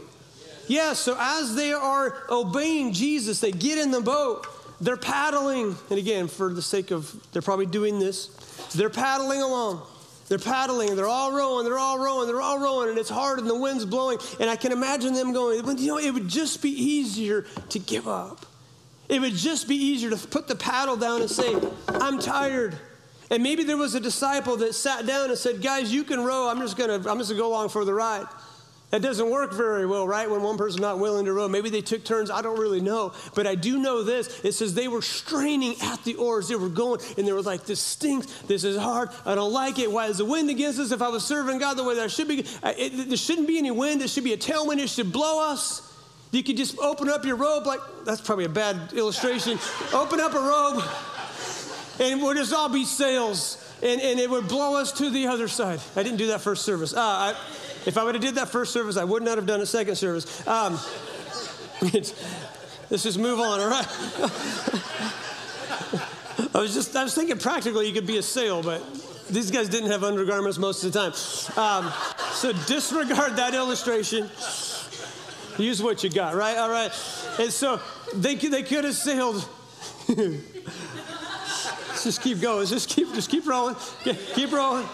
[0.68, 4.46] Yes, so as they are obeying Jesus, they get in the boat,
[4.80, 5.76] they're paddling.
[5.90, 8.28] And again, for the sake of, they're probably doing this,
[8.76, 9.82] they're paddling along.
[10.28, 13.48] They're paddling they're all rowing, they're all rowing, they're all rowing, and it's hard and
[13.48, 14.18] the wind's blowing.
[14.40, 18.08] And I can imagine them going, you know, it would just be easier to give
[18.08, 18.46] up.
[19.08, 21.56] It would just be easier to put the paddle down and say,
[21.88, 22.76] I'm tired.
[23.30, 26.50] And maybe there was a disciple that sat down and said, Guys, you can row.
[26.50, 28.26] I'm just gonna, I'm just gonna go along for the ride.
[28.92, 30.30] That doesn't work very well, right?
[30.30, 31.48] When one person's not willing to row.
[31.48, 32.30] Maybe they took turns.
[32.30, 33.14] I don't really know.
[33.34, 34.42] But I do know this.
[34.46, 36.48] It says they were straining at the oars.
[36.48, 38.28] They were going and they were like, this stinks.
[38.44, 39.10] This is hard.
[39.26, 39.92] I don't like it.
[39.92, 40.92] Why is the wind against us?
[40.92, 43.58] If I was serving God the way that I should be, it, there shouldn't be
[43.58, 44.02] any wind.
[44.02, 44.80] There should be a tailwind.
[44.80, 45.92] It should blow us.
[46.32, 49.58] You could just open up your robe like, that's probably a bad illustration.
[49.94, 50.84] open up a robe
[52.00, 53.62] and we'll just all be sails.
[53.82, 55.80] And, and it would blow us to the other side.
[55.96, 56.94] I didn't do that first service.
[56.94, 57.36] Uh, I,
[57.86, 59.96] if I would have did that first service, I would not have done a second
[59.96, 60.48] service.
[60.48, 60.80] Um,
[61.82, 63.88] let's just move on, all right?
[66.54, 68.82] I was just, I was thinking practically you could be a sail, but
[69.30, 71.14] these guys didn't have undergarments most of the time.
[71.58, 71.92] Um,
[72.32, 74.30] so disregard that illustration.
[75.58, 76.58] Use what you got, right?
[76.58, 76.92] All right.
[77.40, 77.80] And so
[78.14, 79.48] they, they could have sailed.
[82.04, 82.68] just keep going.
[82.68, 83.76] Just keep, just keep rolling.
[84.04, 84.86] Keep rolling.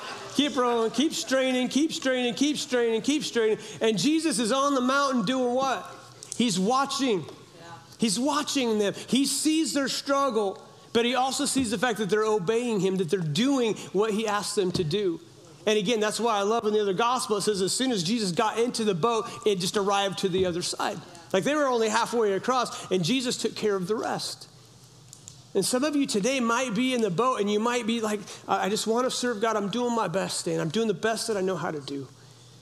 [0.41, 3.59] Keep rolling, keep straining, keep straining, keep straining, keep straining.
[3.79, 5.87] And Jesus is on the mountain doing what?
[6.35, 7.23] He's watching.
[7.99, 8.95] He's watching them.
[9.05, 10.59] He sees their struggle,
[10.93, 14.27] but he also sees the fact that they're obeying him, that they're doing what he
[14.27, 15.19] asked them to do.
[15.67, 18.01] And again, that's why I love in the other gospel, it says as soon as
[18.01, 20.97] Jesus got into the boat, it just arrived to the other side.
[21.33, 24.47] Like they were only halfway across, and Jesus took care of the rest.
[25.53, 28.21] And some of you today might be in the boat and you might be like,
[28.47, 29.57] I just want to serve God.
[29.57, 32.07] I'm doing my best, and I'm doing the best that I know how to do.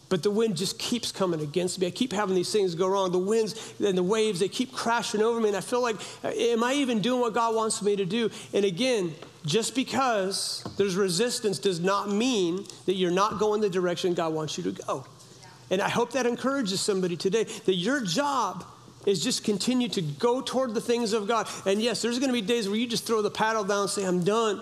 [0.09, 1.85] But the wind just keeps coming against me.
[1.85, 3.11] I keep having these things go wrong.
[3.11, 5.49] The winds and the waves, they keep crashing over me.
[5.49, 8.31] And I feel like, uh, am I even doing what God wants me to do?
[8.51, 9.13] And again,
[9.45, 14.57] just because there's resistance does not mean that you're not going the direction God wants
[14.57, 15.05] you to go.
[15.69, 18.65] And I hope that encourages somebody today that your job
[19.09, 21.47] is just continue to go toward the things of God.
[21.65, 23.89] And yes, there's going to be days where you just throw the paddle down and
[23.89, 24.61] say, I'm done.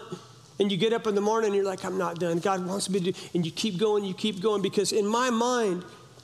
[0.60, 2.40] And you get up in the morning and you're like, I'm not done.
[2.40, 3.20] God wants me to do.
[3.34, 4.62] And you keep going, you keep going.
[4.62, 5.84] Because in my mind,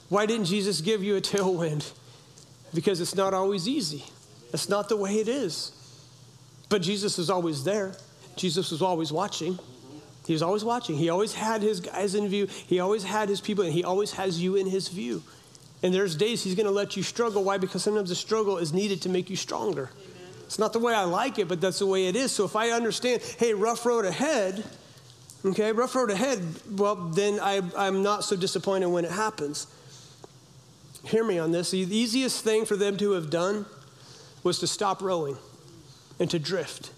[0.10, 1.92] why didn't Jesus give you a tailwind?
[2.74, 4.06] Because it's not always easy.
[4.52, 5.72] That's not the way it is.
[6.70, 7.94] But Jesus is always there.
[8.36, 9.60] Jesus was always watching.
[10.26, 10.96] He was always watching.
[10.96, 12.48] He always had his guys in view.
[12.48, 15.22] He always had his people, and he always has you in his view.
[15.84, 17.44] And there's days he's going to let you struggle.
[17.44, 17.58] Why?
[17.58, 19.92] Because sometimes the struggle is needed to make you stronger.
[19.94, 20.34] Amen.
[20.46, 22.32] It's not the way I like it, but that's the way it is.
[22.32, 24.64] So if I understand, hey, rough road ahead,
[25.44, 29.68] okay, rough road ahead, well, then I, I'm not so disappointed when it happens.
[31.04, 31.72] Hear me on this.
[31.72, 33.66] The easiest thing for them to have done
[34.42, 35.38] was to stop rowing
[36.18, 36.92] and to drift,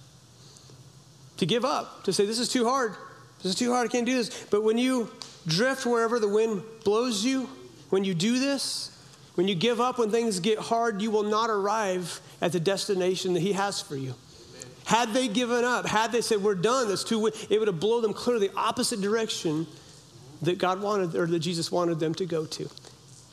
[1.38, 2.94] to give up, to say, this is too hard.
[3.42, 3.90] This is too hard.
[3.90, 4.46] I can't do this.
[4.52, 5.10] But when you
[5.48, 7.50] drift wherever the wind blows you,
[7.96, 8.92] when you do this,
[9.36, 13.34] when you give up when things get hard, you will not arrive at the destination
[13.36, 14.14] that He has for you.
[14.14, 14.70] Amen.
[14.84, 18.14] Had they given up, had they said, We're done, too, it would have blown them
[18.14, 19.66] clearly the opposite direction
[20.42, 22.70] that God wanted or that Jesus wanted them to go to.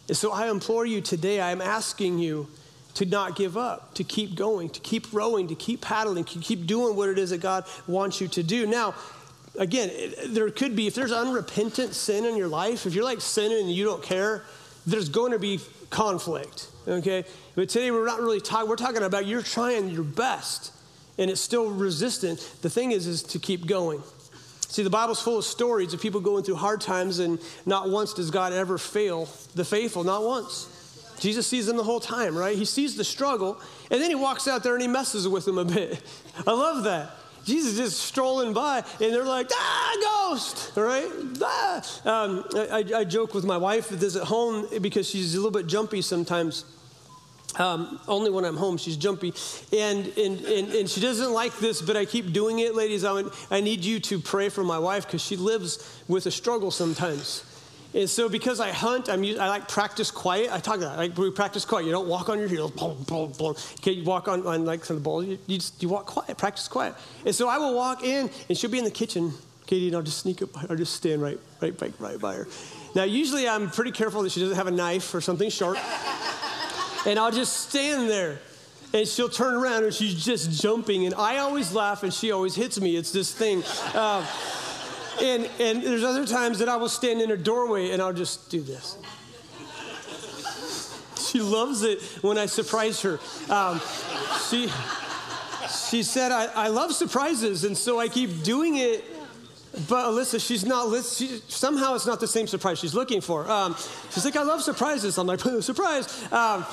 [0.07, 2.47] And so I implore you today, I am asking you
[2.95, 6.67] to not give up, to keep going, to keep rowing, to keep paddling, to keep
[6.67, 8.65] doing what it is that God wants you to do.
[8.65, 8.95] Now,
[9.59, 9.91] again,
[10.29, 13.71] there could be, if there's unrepentant sin in your life, if you're like sinning and
[13.71, 14.45] you don't care,
[14.87, 17.25] there's going to be conflict, okay?
[17.55, 20.73] But today we're not really talking, we're talking about you're trying your best
[21.19, 22.57] and it's still resistant.
[22.63, 24.03] The thing is, is to keep going.
[24.69, 28.15] See, the Bible's full of stories of people going through hard times, and not once
[28.15, 30.69] does God ever fail the faithful, not once.
[31.21, 32.57] Jesus sees them the whole time, right?
[32.57, 35.59] He sees the struggle, and then he walks out there and he messes with them
[35.59, 36.03] a bit.
[36.47, 37.11] I love that.
[37.45, 41.11] Jesus is strolling by, and they're like, ah, ghost, all right?
[41.43, 41.82] Ah.
[42.05, 45.51] Um, I, I, joke with my wife that is at home because she's a little
[45.51, 46.64] bit jumpy sometimes.
[47.59, 49.34] Um, only when I'm home, she's jumpy.
[49.72, 53.05] And, and, and, and, she doesn't like this, but I keep doing it, ladies.
[53.05, 56.70] I, I need you to pray for my wife because she lives with a struggle
[56.70, 57.45] sometimes.
[57.95, 60.51] And so, because I hunt, I'm, I like practice quiet.
[60.51, 61.84] I talk about like we practice quiet.
[61.84, 62.70] You don't walk on your heels.
[62.70, 63.55] Boom, boom, boom.
[63.80, 65.26] Okay, you walk on, on like some of the balls.
[65.26, 66.95] You, you, just, you walk quiet, practice quiet.
[67.26, 69.32] And so I will walk in, and she'll be in the kitchen.
[69.66, 70.70] Katie, and I'll just sneak up.
[70.70, 72.49] I'll just stand right, right, right, right by her.
[72.95, 75.78] Now, usually I'm pretty careful that she doesn't have a knife or something sharp.
[77.07, 78.40] and I'll just stand there.
[78.95, 81.07] And she'll turn around and she's just jumping.
[81.07, 82.97] And I always laugh and she always hits me.
[82.97, 83.62] It's this thing.
[83.95, 84.26] Uh,
[85.21, 88.51] and, and there's other times that I will stand in her doorway and I'll just
[88.51, 88.97] do this.
[91.31, 93.19] She loves it when I surprise her.
[93.49, 93.81] Um,
[94.49, 94.69] she,
[95.89, 99.05] she said, I, I love surprises, and so I keep doing it
[99.89, 103.51] but Alyssa, she's not, she, somehow it's not the same surprise she's looking for.
[103.51, 103.75] Um,
[104.11, 105.17] she's like, I love surprises.
[105.17, 106.23] I'm like, surprise.
[106.31, 106.67] Um,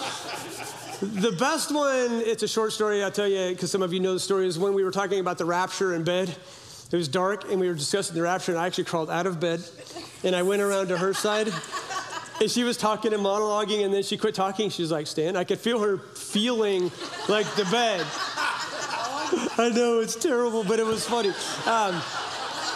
[1.01, 4.13] the best one, it's a short story, I'll tell you, because some of you know
[4.13, 6.35] the story, is when we were talking about the rapture in bed.
[6.91, 9.39] It was dark and we were discussing the rapture, and I actually crawled out of
[9.39, 9.63] bed
[10.23, 11.51] and I went around to her side.
[12.41, 14.69] And she was talking and monologuing, and then she quit talking.
[14.69, 16.89] She was like, Stan, I could feel her feeling
[17.27, 18.05] like the bed.
[19.57, 21.29] I know it's terrible, but it was funny.
[21.29, 22.01] Um,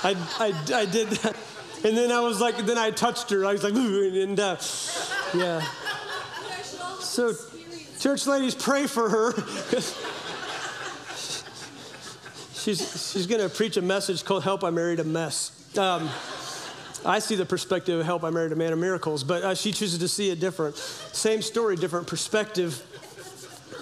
[0.04, 1.38] I, I, I did that.
[1.86, 3.46] And then I was like, then I touched her.
[3.46, 4.58] I was like, and uh,
[5.34, 5.62] yeah.
[7.00, 7.34] So,
[8.00, 9.34] church ladies, pray for her.
[12.64, 15.52] she's she's going to preach a message called Help I Married a Mess.
[15.78, 16.10] Um,
[17.06, 19.74] I see the perspective of Help I Married a Man of Miracles, but uh, she
[19.74, 20.78] chooses to see it different.
[20.78, 22.82] Same story, different perspective.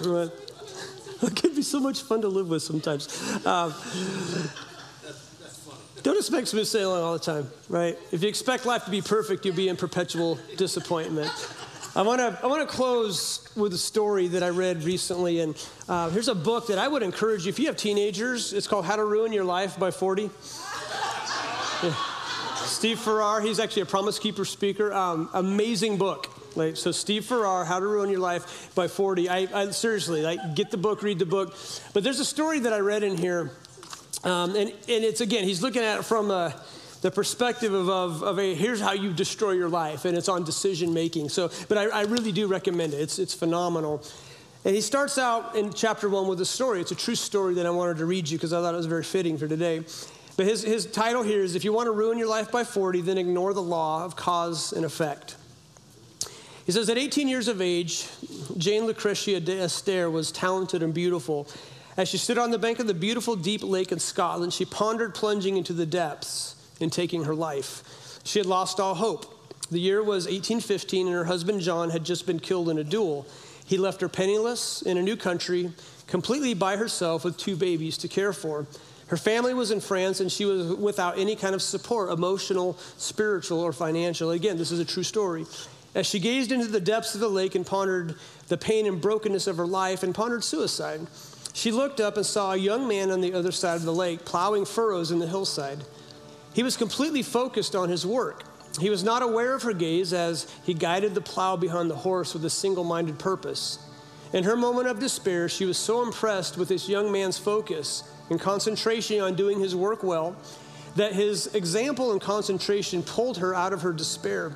[0.00, 3.06] it can be so much fun to live with sometimes.
[3.46, 3.72] Um,
[6.02, 7.96] don't expect smooth sailing all the time, right?
[8.10, 11.30] If you expect life to be perfect, you'll be in perpetual disappointment.
[11.94, 15.68] I want to I want to close with a story that I read recently, and
[15.88, 17.50] uh, here's a book that I would encourage you.
[17.50, 20.30] If you have teenagers, it's called How to Ruin Your Life by 40.
[21.82, 21.92] Yeah.
[22.64, 24.92] Steve Farrar, he's actually a Promise Keeper speaker.
[24.92, 26.28] Um, amazing book.
[26.54, 29.28] Like, so Steve Farrar, How to Ruin Your Life by 40.
[29.28, 31.56] I, I seriously like get the book, read the book.
[31.92, 33.50] But there's a story that I read in here
[34.24, 36.54] um, and, and it's again, he's looking at it from a,
[37.02, 40.44] the perspective of, of, of, a here's how you destroy your life, and it's on
[40.44, 41.28] decision making.
[41.28, 43.00] So, but I, I really do recommend it.
[43.00, 44.02] It's, it's phenomenal.
[44.64, 46.80] And he starts out in chapter one with a story.
[46.80, 48.86] It's a true story that I wanted to read you because I thought it was
[48.86, 49.84] very fitting for today.
[50.36, 53.00] But his, his title here is If you want to ruin your life by 40,
[53.00, 55.34] then ignore the law of cause and effect.
[56.64, 58.06] He says, At 18 years of age,
[58.56, 61.48] Jane Lucretia d'Esterre was talented and beautiful.
[61.96, 65.16] As she stood on the bank of the beautiful deep lake in Scotland, she pondered
[65.16, 66.51] plunging into the depths
[66.82, 68.20] and taking her life.
[68.24, 69.38] She had lost all hope.
[69.70, 73.26] The year was 1815, and her husband John had just been killed in a duel.
[73.64, 75.72] He left her penniless in a new country,
[76.06, 78.66] completely by herself with two babies to care for.
[79.06, 83.60] Her family was in France, and she was without any kind of support emotional, spiritual,
[83.60, 84.30] or financial.
[84.30, 85.46] Again, this is a true story.
[85.94, 88.14] As she gazed into the depths of the lake and pondered
[88.48, 91.06] the pain and brokenness of her life and pondered suicide,
[91.52, 94.24] she looked up and saw a young man on the other side of the lake
[94.24, 95.84] plowing furrows in the hillside.
[96.54, 98.44] He was completely focused on his work.
[98.80, 102.34] He was not aware of her gaze as he guided the plow behind the horse
[102.34, 103.78] with a single minded purpose.
[104.32, 108.40] In her moment of despair, she was so impressed with this young man's focus and
[108.40, 110.36] concentration on doing his work well
[110.96, 114.52] that his example and concentration pulled her out of her despair.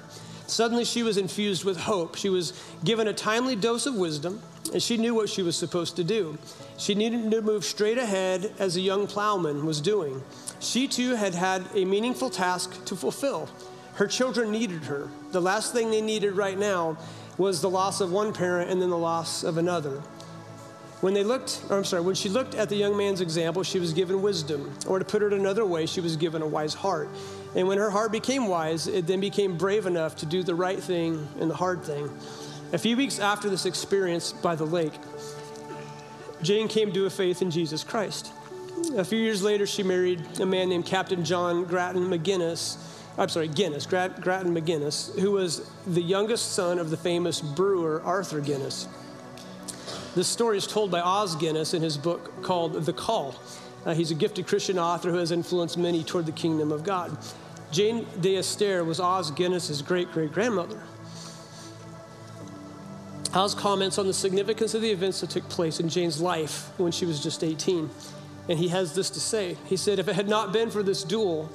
[0.47, 2.15] Suddenly, she was infused with hope.
[2.15, 2.53] She was
[2.85, 4.41] given a timely dose of wisdom,
[4.73, 6.39] and she knew what she was supposed to do.
[6.79, 10.23] She needed to move straight ahead as a young plowman was doing.
[10.61, 13.49] She too had had a meaningful task to fulfill.
[13.95, 15.09] Her children needed her.
[15.33, 16.99] The last thing they needed right now
[17.39, 20.03] was the loss of one parent and then the loss of another.
[21.03, 23.93] When they looked, I'm sorry, when she looked at the young man's example, she was
[23.93, 24.73] given wisdom.
[24.87, 27.11] Or to put it another way, she was given a wise heart.
[27.55, 30.83] And when her heart became wise, it then became brave enough to do the right
[30.83, 32.11] thing and the hard thing.
[32.73, 34.95] A few weeks after this experience by the lake,
[36.43, 38.33] Jane came to a faith in Jesus Christ.
[38.97, 42.77] A few years later, she married a man named Captain John Grattan McGinnis.
[43.17, 48.03] I'm sorry, Guinness, Grat, Grattan McGinnis, who was the youngest son of the famous brewer
[48.05, 48.87] Arthur Guinness.
[50.15, 53.35] This story is told by Os Guinness in his book called The Call.
[53.87, 57.17] Uh, he's a gifted Christian author who has influenced many toward the kingdom of God.
[57.71, 60.81] Jane d'Esterre was Os Guinness's great great grandmother.
[63.33, 66.93] Os comments on the significance of the events that took place in Jane's life when
[66.93, 67.91] she was just 18.
[68.49, 71.03] And he has this to say He said, If it had not been for this
[71.03, 71.51] duel,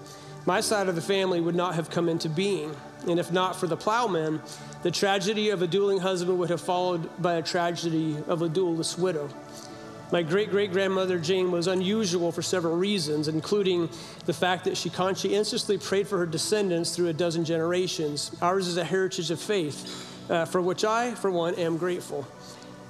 [0.45, 2.75] my side of the family would not have come into being.
[3.07, 4.41] And if not for the plowman,
[4.83, 8.97] the tragedy of a dueling husband would have followed by a tragedy of a duelless
[8.97, 9.29] widow.
[10.11, 13.89] My great great grandmother Jane was unusual for several reasons, including
[14.25, 18.35] the fact that she conscientiously prayed for her descendants through a dozen generations.
[18.41, 22.27] Ours is a heritage of faith, uh, for which I, for one, am grateful.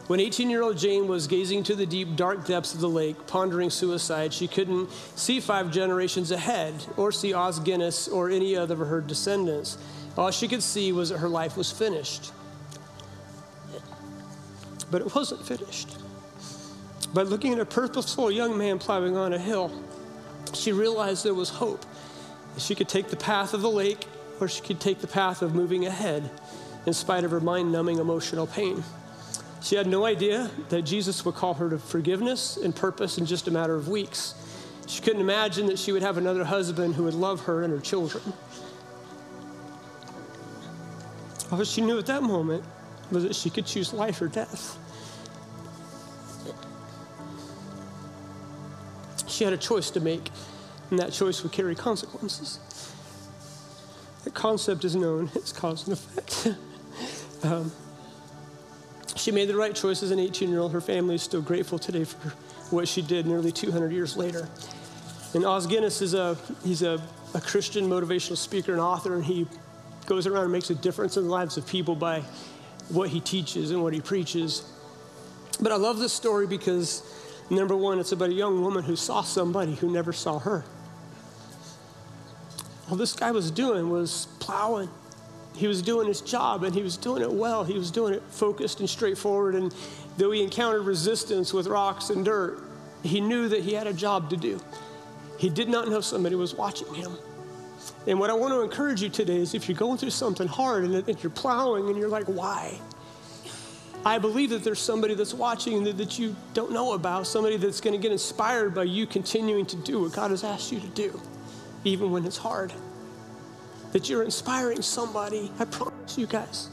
[0.08, 3.28] When 18 year old Jane was gazing to the deep, dark depths of the lake,
[3.28, 8.82] pondering suicide, she couldn't see five generations ahead or see Os Guinness or any other
[8.82, 9.78] of her descendants.
[10.18, 12.34] All she could see was that her life was finished.
[14.90, 15.98] But it wasn't finished.
[17.14, 19.72] By looking at a purposeful young man plowing on a hill,
[20.54, 21.86] she realized there was hope.
[22.58, 24.08] She could take the path of the lake,
[24.40, 26.30] or she could take the path of moving ahead
[26.86, 28.84] in spite of her mind numbing emotional pain.
[29.62, 33.48] She had no idea that Jesus would call her to forgiveness and purpose in just
[33.48, 34.34] a matter of weeks.
[34.88, 37.80] She couldn't imagine that she would have another husband who would love her and her
[37.80, 38.34] children.
[41.52, 42.64] All she knew at that moment
[43.12, 44.78] was that she could choose life or death.
[49.28, 50.30] She had a choice to make,
[50.90, 52.60] and that choice would carry consequences.
[54.24, 56.56] That concept is known as cause and effect.
[57.44, 57.72] um,
[59.22, 60.72] she made the right choice as an 18 year old.
[60.72, 62.30] Her family is still grateful today for
[62.74, 64.48] what she did nearly 200 years later.
[65.34, 67.02] And Os Guinness is a, he's a,
[67.34, 69.48] a Christian motivational speaker and author, and he
[70.06, 72.22] goes around and makes a difference in the lives of people by
[72.90, 74.64] what he teaches and what he preaches.
[75.62, 77.04] But I love this story because
[77.52, 80.64] Number one, it's about a young woman who saw somebody who never saw her.
[82.90, 84.90] All this guy was doing was plowing.
[85.56, 87.64] He was doing his job and he was doing it well.
[87.64, 89.56] He was doing it focused and straightforward.
[89.56, 89.74] And
[90.18, 92.64] though he encountered resistance with rocks and dirt,
[93.04, 94.60] he knew that he had a job to do.
[95.38, 97.18] He did not know somebody was watching him.
[98.08, 100.84] And what I want to encourage you today is if you're going through something hard
[100.84, 102.80] and you're plowing and you're like, why?
[104.06, 107.82] I believe that there's somebody that's watching that, that you don't know about, somebody that's
[107.82, 110.88] going to get inspired by you continuing to do what God has asked you to
[110.88, 111.20] do,
[111.84, 112.74] even when it's hard.
[113.92, 115.52] That you're inspiring somebody.
[115.60, 116.70] I promise you guys,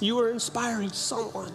[0.00, 1.52] you are inspiring someone.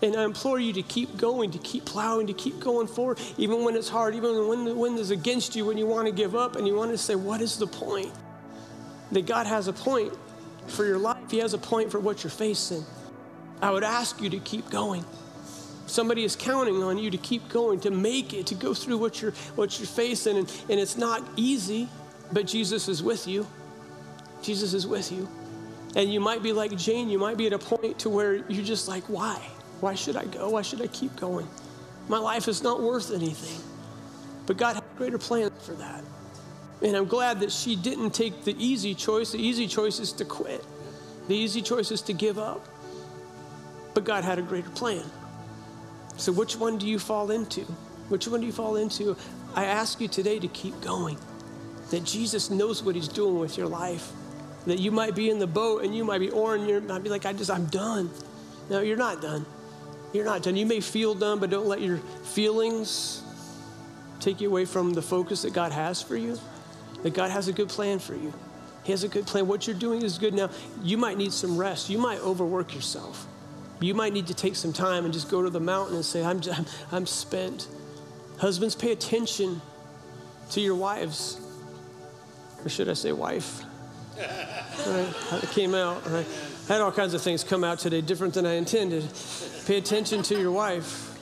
[0.00, 3.64] And I implore you to keep going, to keep plowing, to keep going forward, even
[3.64, 6.36] when it's hard, even when the wind is against you, when you want to give
[6.36, 8.12] up and you want to say, What is the point?
[9.10, 10.12] That God has a point
[10.68, 12.84] for your life, He has a point for what you're facing.
[13.60, 15.04] I would ask you to keep going.
[15.86, 19.20] Somebody is counting on you to keep going, to make it, to go through what
[19.20, 20.36] you're, what you're facing.
[20.36, 21.88] And, and it's not easy,
[22.30, 23.46] but Jesus is with you.
[24.42, 25.28] Jesus is with you.
[25.96, 28.64] And you might be like Jane, you might be at a point to where you're
[28.64, 29.40] just like, why?
[29.80, 30.50] Why should I go?
[30.50, 31.48] Why should I keep going?
[32.08, 33.60] My life is not worth anything.
[34.46, 36.02] But God had a greater plans for that.
[36.82, 39.32] And I'm glad that she didn't take the easy choice.
[39.32, 40.64] The easy choice is to quit,
[41.26, 42.66] the easy choice is to give up.
[43.94, 45.04] But God had a greater plan.
[46.16, 47.62] So, which one do you fall into?
[48.08, 49.16] Which one do you fall into?
[49.54, 51.18] I ask you today to keep going.
[51.90, 54.12] That Jesus knows what He's doing with your life.
[54.66, 57.08] That you might be in the boat and you might be oaring, you might be
[57.08, 58.10] like, I just, I'm done.
[58.68, 59.46] No, you're not done.
[60.12, 60.56] You're not done.
[60.56, 63.22] You may feel done, but don't let your feelings
[64.20, 66.38] take you away from the focus that God has for you.
[67.02, 68.32] That God has a good plan for you.
[68.84, 69.46] He has a good plan.
[69.46, 70.50] What you're doing is good now.
[70.82, 71.90] You might need some rest.
[71.90, 73.26] You might overwork yourself.
[73.80, 76.24] You might need to take some time and just go to the mountain and say,
[76.24, 77.68] I'm, I'm, I'm spent.
[78.38, 79.60] Husbands, pay attention
[80.50, 81.40] to your wives.
[82.64, 83.62] Or should I say wife?
[84.18, 86.02] It came out.
[86.06, 86.24] I
[86.66, 89.04] had all kinds of things come out today, different than I intended.
[89.66, 91.18] Pay attention to your wife.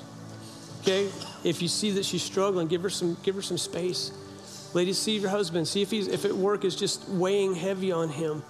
[0.80, 1.10] Okay?
[1.44, 4.12] If you see that she's struggling, give her some, give her some space.
[4.74, 5.66] Ladies, see your husband.
[5.68, 8.42] See if he's if at work is just weighing heavy on him.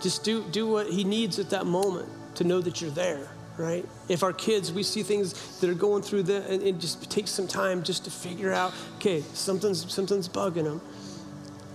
[0.00, 3.86] Just do do what he needs at that moment to know that you're there, right?
[4.08, 7.30] If our kids, we see things that are going through the, and it just takes
[7.30, 10.80] some time just to figure out, okay, something's, something's bugging them.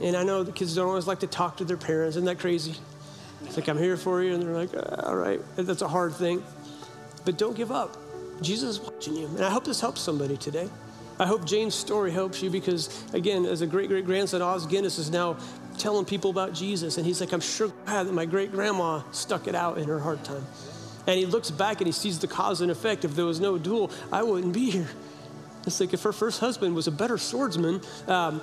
[0.01, 2.15] And I know the kids don't always like to talk to their parents.
[2.15, 2.75] Isn't that crazy?
[3.43, 4.33] It's like, I'm here for you.
[4.33, 5.41] And they're like, uh, all right.
[5.55, 6.43] That's a hard thing.
[7.25, 7.97] But don't give up.
[8.41, 9.27] Jesus is watching you.
[9.27, 10.69] And I hope this helps somebody today.
[11.19, 14.97] I hope Jane's story helps you because, again, as a great great grandson, Os Guinness
[14.97, 15.35] is now
[15.77, 16.97] telling people about Jesus.
[16.97, 19.99] And he's like, I'm sure glad that my great grandma stuck it out in her
[19.99, 20.45] hard time.
[21.07, 23.03] And he looks back and he sees the cause and effect.
[23.03, 24.87] If there was no duel, I wouldn't be here.
[25.67, 28.41] It's like if her first husband was a better swordsman, um,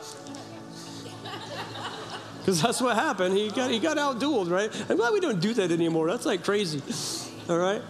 [2.46, 3.36] because that's what happened.
[3.36, 4.70] He got, he got outdueled, right?
[4.88, 6.08] I'm glad we don't do that anymore.
[6.08, 6.80] That's like crazy,
[7.48, 7.82] all right?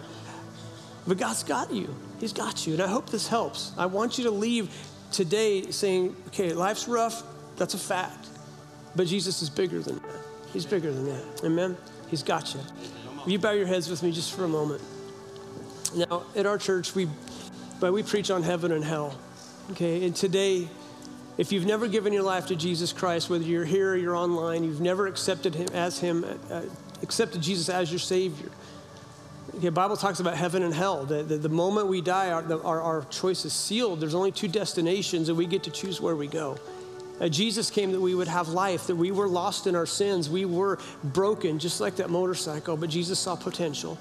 [1.07, 1.94] But God's got you.
[2.20, 2.72] He's got you.
[2.72, 3.72] And I hope this helps.
[3.76, 4.74] I want you to leave
[5.12, 7.22] today saying, okay, life's rough.
[7.57, 8.28] That's a fact.
[8.94, 10.20] But Jesus is bigger than that.
[10.54, 11.44] He's bigger than that.
[11.44, 11.76] Amen.
[12.09, 12.61] He's got you.
[13.26, 14.80] Will you bow your heads with me just for a moment?
[15.94, 17.11] Now, at our church, we,
[17.78, 19.18] but we preach on heaven and hell.
[19.72, 20.66] Okay, and today,
[21.39, 24.64] if you've never given your life to Jesus Christ, whether you're here or you're online,
[24.64, 26.62] you've never accepted Him as Him, uh,
[27.03, 28.51] accepted Jesus as your Savior.
[29.55, 31.05] The Bible talks about heaven and hell.
[31.05, 34.01] The, the, the moment we die, our, the, our, our choice is sealed.
[34.01, 36.59] There's only two destinations, and we get to choose where we go.
[37.20, 40.28] Uh, Jesus came that we would have life, that we were lost in our sins.
[40.28, 43.97] We were broken, just like that motorcycle, but Jesus saw potential.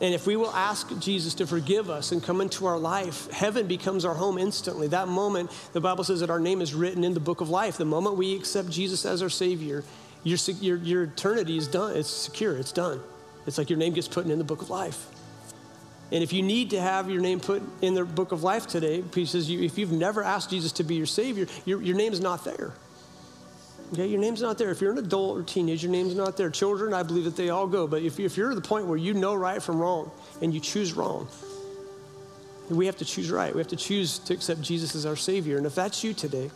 [0.00, 3.66] And if we will ask Jesus to forgive us and come into our life, heaven
[3.66, 4.86] becomes our home instantly.
[4.88, 7.76] That moment, the Bible says that our name is written in the book of life.
[7.76, 9.82] The moment we accept Jesus as our Savior,
[10.22, 11.96] your, your, your eternity is done.
[11.96, 13.00] It's secure, it's done.
[13.46, 15.06] It's like your name gets put in the book of life.
[16.12, 19.02] And if you need to have your name put in the book of life today,
[19.14, 22.12] he says you, if you've never asked Jesus to be your Savior, your, your name
[22.12, 22.72] is not there.
[23.92, 24.70] Okay, your name's not there.
[24.70, 26.50] If you're an adult or teenager, your name's not there.
[26.50, 27.86] Children, I believe that they all go.
[27.86, 30.10] But if, if you're at the point where you know right from wrong
[30.42, 31.26] and you choose wrong,
[32.68, 33.54] we have to choose right.
[33.54, 35.56] We have to choose to accept Jesus as our Savior.
[35.56, 36.50] And if that's you today,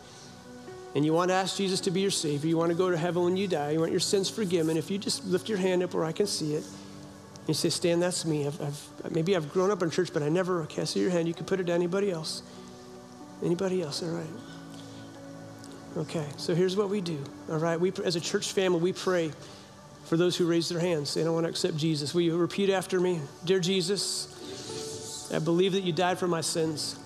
[0.95, 2.97] and you want to ask Jesus to be your Savior, you want to go to
[2.97, 5.81] heaven when you die, you want your sins forgiven, if you just lift your hand
[5.81, 8.45] up where I can see it, and you say, Stan, that's me.
[8.45, 11.09] I've, I've, maybe I've grown up in church, but I never, okay, I see your
[11.09, 11.27] hand.
[11.27, 12.43] You can put it to anybody else.
[13.43, 14.25] Anybody else, all right.
[15.95, 17.23] Okay, so here's what we do.
[17.51, 19.31] All right, we as a church family, we pray
[20.05, 21.13] for those who raise their hands.
[21.13, 22.15] They don't want to accept Jesus.
[22.15, 23.21] Will you repeat after me?
[23.45, 26.97] Dear Jesus, I believe that you died for my sins.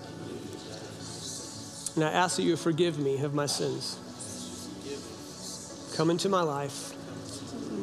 [1.96, 3.98] And I ask that you forgive me of my sins.
[5.96, 6.94] Come into my life.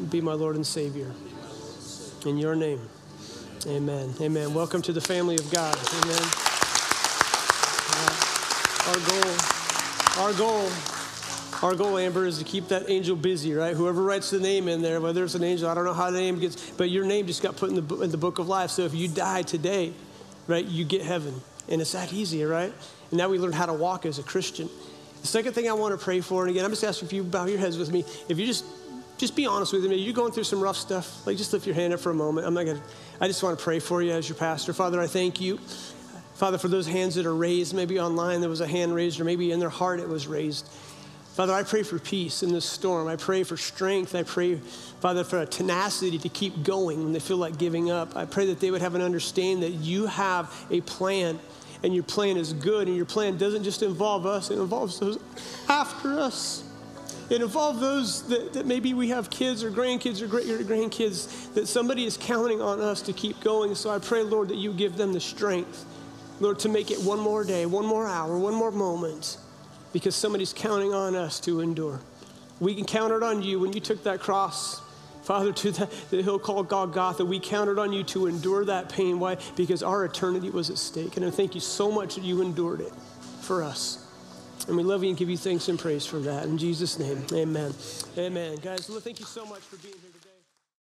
[0.09, 1.11] Be my Lord and Savior.
[2.25, 2.81] In your name.
[3.67, 4.13] Amen.
[4.21, 4.53] Amen.
[4.53, 5.75] Welcome to the family of God.
[6.03, 6.21] Amen.
[8.87, 9.35] Our goal,
[10.23, 10.94] our goal
[11.61, 13.75] our goal, Amber, is to keep that angel busy, right?
[13.75, 16.19] Whoever writes the name in there, whether it's an angel, I don't know how the
[16.19, 18.71] name gets, but your name just got put in the, in the book of life.
[18.71, 19.93] So if you die today,
[20.47, 21.41] right, you get heaven.
[21.69, 22.73] And it's that easy, right?
[23.11, 24.69] And now we learn how to walk as a Christian.
[25.21, 27.23] The second thing I want to pray for, and again, I'm just asking if you
[27.23, 28.05] bow your heads with me.
[28.29, 28.65] If you just
[29.17, 29.95] just be honest with me.
[29.95, 31.25] You're going through some rough stuff.
[31.25, 32.45] Like just lift your hand up for a moment.
[32.45, 32.81] I'm not gonna.
[33.21, 34.73] I just want to pray for you as your pastor.
[34.73, 35.57] Father, I thank you,
[36.35, 37.73] Father, for those hands that are raised.
[37.73, 40.69] Maybe online there was a hand raised, or maybe in their heart it was raised.
[41.35, 43.09] Father, I pray for peace in this storm.
[43.09, 44.15] I pray for strength.
[44.15, 44.55] I pray,
[45.01, 48.15] Father, for a tenacity to keep going when they feel like giving up.
[48.15, 51.37] I pray that they would have an understanding that you have a plan
[51.83, 55.19] and your plan is good and your plan doesn't just involve us, it involves those
[55.67, 56.63] after us.
[57.29, 61.67] It involves those that, that maybe we have kids or grandkids or great grandkids, that
[61.67, 63.75] somebody is counting on us to keep going.
[63.75, 65.85] So I pray, Lord, that you give them the strength,
[66.39, 69.37] Lord, to make it one more day, one more hour, one more moment
[69.95, 72.01] because somebody's counting on us to endure.
[72.59, 74.81] We can count it on you when you took that cross,
[75.23, 77.23] Father, to the, the hill called Golgotha.
[77.23, 79.21] We counted on you to endure that pain.
[79.21, 79.37] Why?
[79.55, 81.15] Because our eternity was at stake.
[81.15, 82.91] And I thank you so much that you endured it
[83.39, 84.05] for us.
[84.67, 86.43] And we love you and give you thanks and praise for that.
[86.43, 87.73] In Jesus' name, amen.
[88.17, 88.57] Amen.
[88.61, 90.14] Guys, thank you so much for being here.